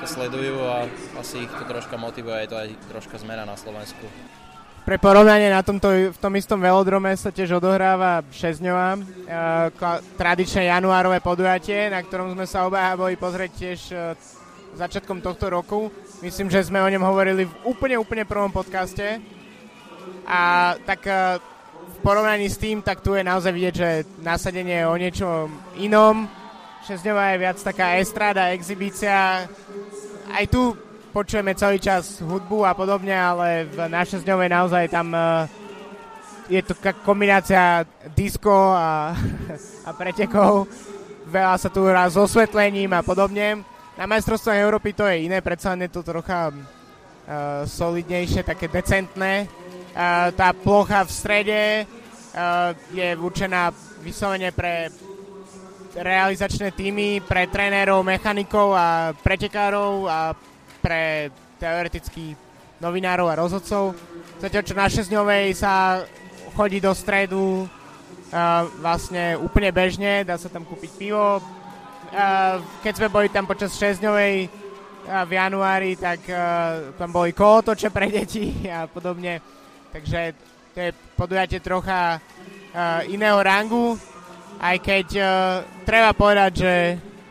[0.00, 0.88] to sledujú a
[1.20, 4.08] asi ich to troška motivuje, je to aj troška zmena na Slovensku.
[4.80, 9.00] Pre porovnanie na tomto, v tom istom velodrome sa tiež odohráva 6-dňová e,
[10.16, 13.96] tradičné januárové podujatie, na ktorom sme sa obaja boli pozrieť tiež e,
[14.80, 15.92] začiatkom tohto roku.
[16.24, 19.20] Myslím, že sme o ňom hovorili v úplne, úplne prvom podcaste
[20.30, 20.40] a
[20.86, 21.42] tak e,
[21.90, 23.88] v porovnaní s tým, tak tu je naozaj vidieť, že
[24.22, 25.28] nasadenie je o niečo
[25.82, 26.30] inom.
[26.86, 29.50] Šesťdňová je viac taká estráda, exibícia.
[30.30, 30.78] Aj tu
[31.10, 35.20] počujeme celý čas hudbu a podobne, ale v na šesťdňovej naozaj tam e,
[36.46, 37.82] je to kombinácia
[38.14, 39.10] disco a,
[39.88, 40.70] a pretekov.
[41.26, 43.66] Veľa sa tu hrá s osvetlením a podobne.
[43.98, 46.56] Na majstrovstvách Európy to je iné, predsa je to trocha uh,
[47.68, 49.59] solidnejšie, také decentné
[50.36, 51.62] tá plocha v strede
[52.94, 54.88] je určená vyslovene pre
[55.90, 60.38] realizačné týmy, pre trénerov, mechanikov a pretekárov a
[60.78, 62.38] pre teoreticky
[62.78, 63.98] novinárov a rozhodcov.
[64.38, 65.10] Zatiaľ čo na 6
[65.58, 66.06] sa
[66.54, 67.66] chodí do stredu
[68.78, 71.42] vlastne úplne bežne, dá sa tam kúpiť pivo.
[72.86, 74.00] Keď sme boli tam počas 6
[75.10, 76.22] v januári, tak
[76.94, 79.42] tam boli kolotoče pre deti a podobne
[79.90, 80.34] Takže
[80.70, 83.98] to je podujatie trocha uh, iného rangu,
[84.62, 85.28] aj keď uh,
[85.82, 86.74] treba povedať, že,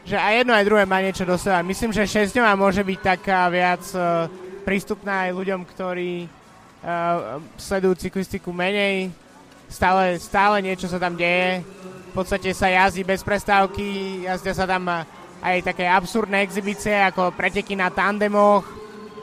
[0.03, 1.64] že aj jedno aj druhé má niečo do seba.
[1.64, 4.28] Myslím, že 6 môže byť taká viac uh,
[4.68, 9.07] prístupná aj ľuďom, ktorí uh, sledujú cyklistiku menej.
[9.72, 11.64] Stále, stále niečo sa tam deje.
[12.12, 14.84] V podstate sa jazdí bez prestávky, jazdia sa tam
[15.39, 18.68] aj také absurdné exibície ako preteky na tandemoch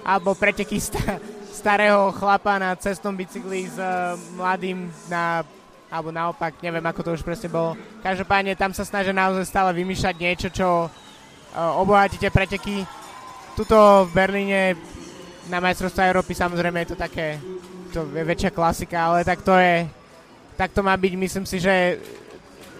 [0.06, 1.20] alebo preteky sta-
[1.56, 5.40] starého chlapa na cestnom bicykli s uh, mladým na
[5.86, 7.78] alebo naopak, neviem ako to už presne bolo.
[8.02, 12.82] Každopádne tam sa snažia naozaj stále vymýšľať niečo, čo uh, obohatí tie preteky.
[13.54, 14.76] Tuto v Berlíne
[15.46, 17.40] na majstrovstvá Európy samozrejme je to také
[17.94, 19.86] to je väčšia klasika, ale tak to je
[20.56, 22.00] tak to má byť, myslím si, že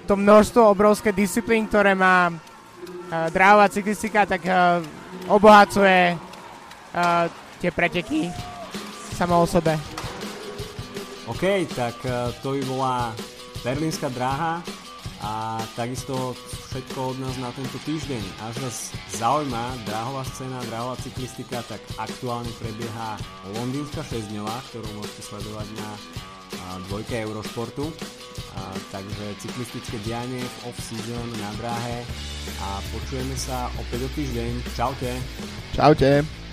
[0.09, 2.37] to množstvo obrovské disciplín, ktoré má uh,
[3.31, 4.83] dráhová cyklistika, tak uh,
[5.31, 7.31] obohacuje uh,
[7.63, 8.29] tie preteky
[9.17, 9.81] sama o sebe.
[11.25, 12.95] OK, tak e, to by bola
[13.65, 14.61] berlínska dráha
[15.25, 16.37] a takisto
[16.69, 18.21] všetko od nás na tento týždeň.
[18.45, 18.77] Až vás
[19.17, 23.17] zaujíma dráhová scéna, dráhová cyklistika, tak aktuálne prebieha
[23.57, 24.37] londýnska 6
[24.71, 25.89] ktorú môžete sledovať na
[26.93, 27.89] dvojke Eurošportu.
[28.57, 32.05] A, takže cyklistické dianie v off-season na dráhe
[32.61, 34.53] a počujeme sa opäť o týždeň.
[34.77, 35.13] Čaute.
[35.73, 36.46] Čaute.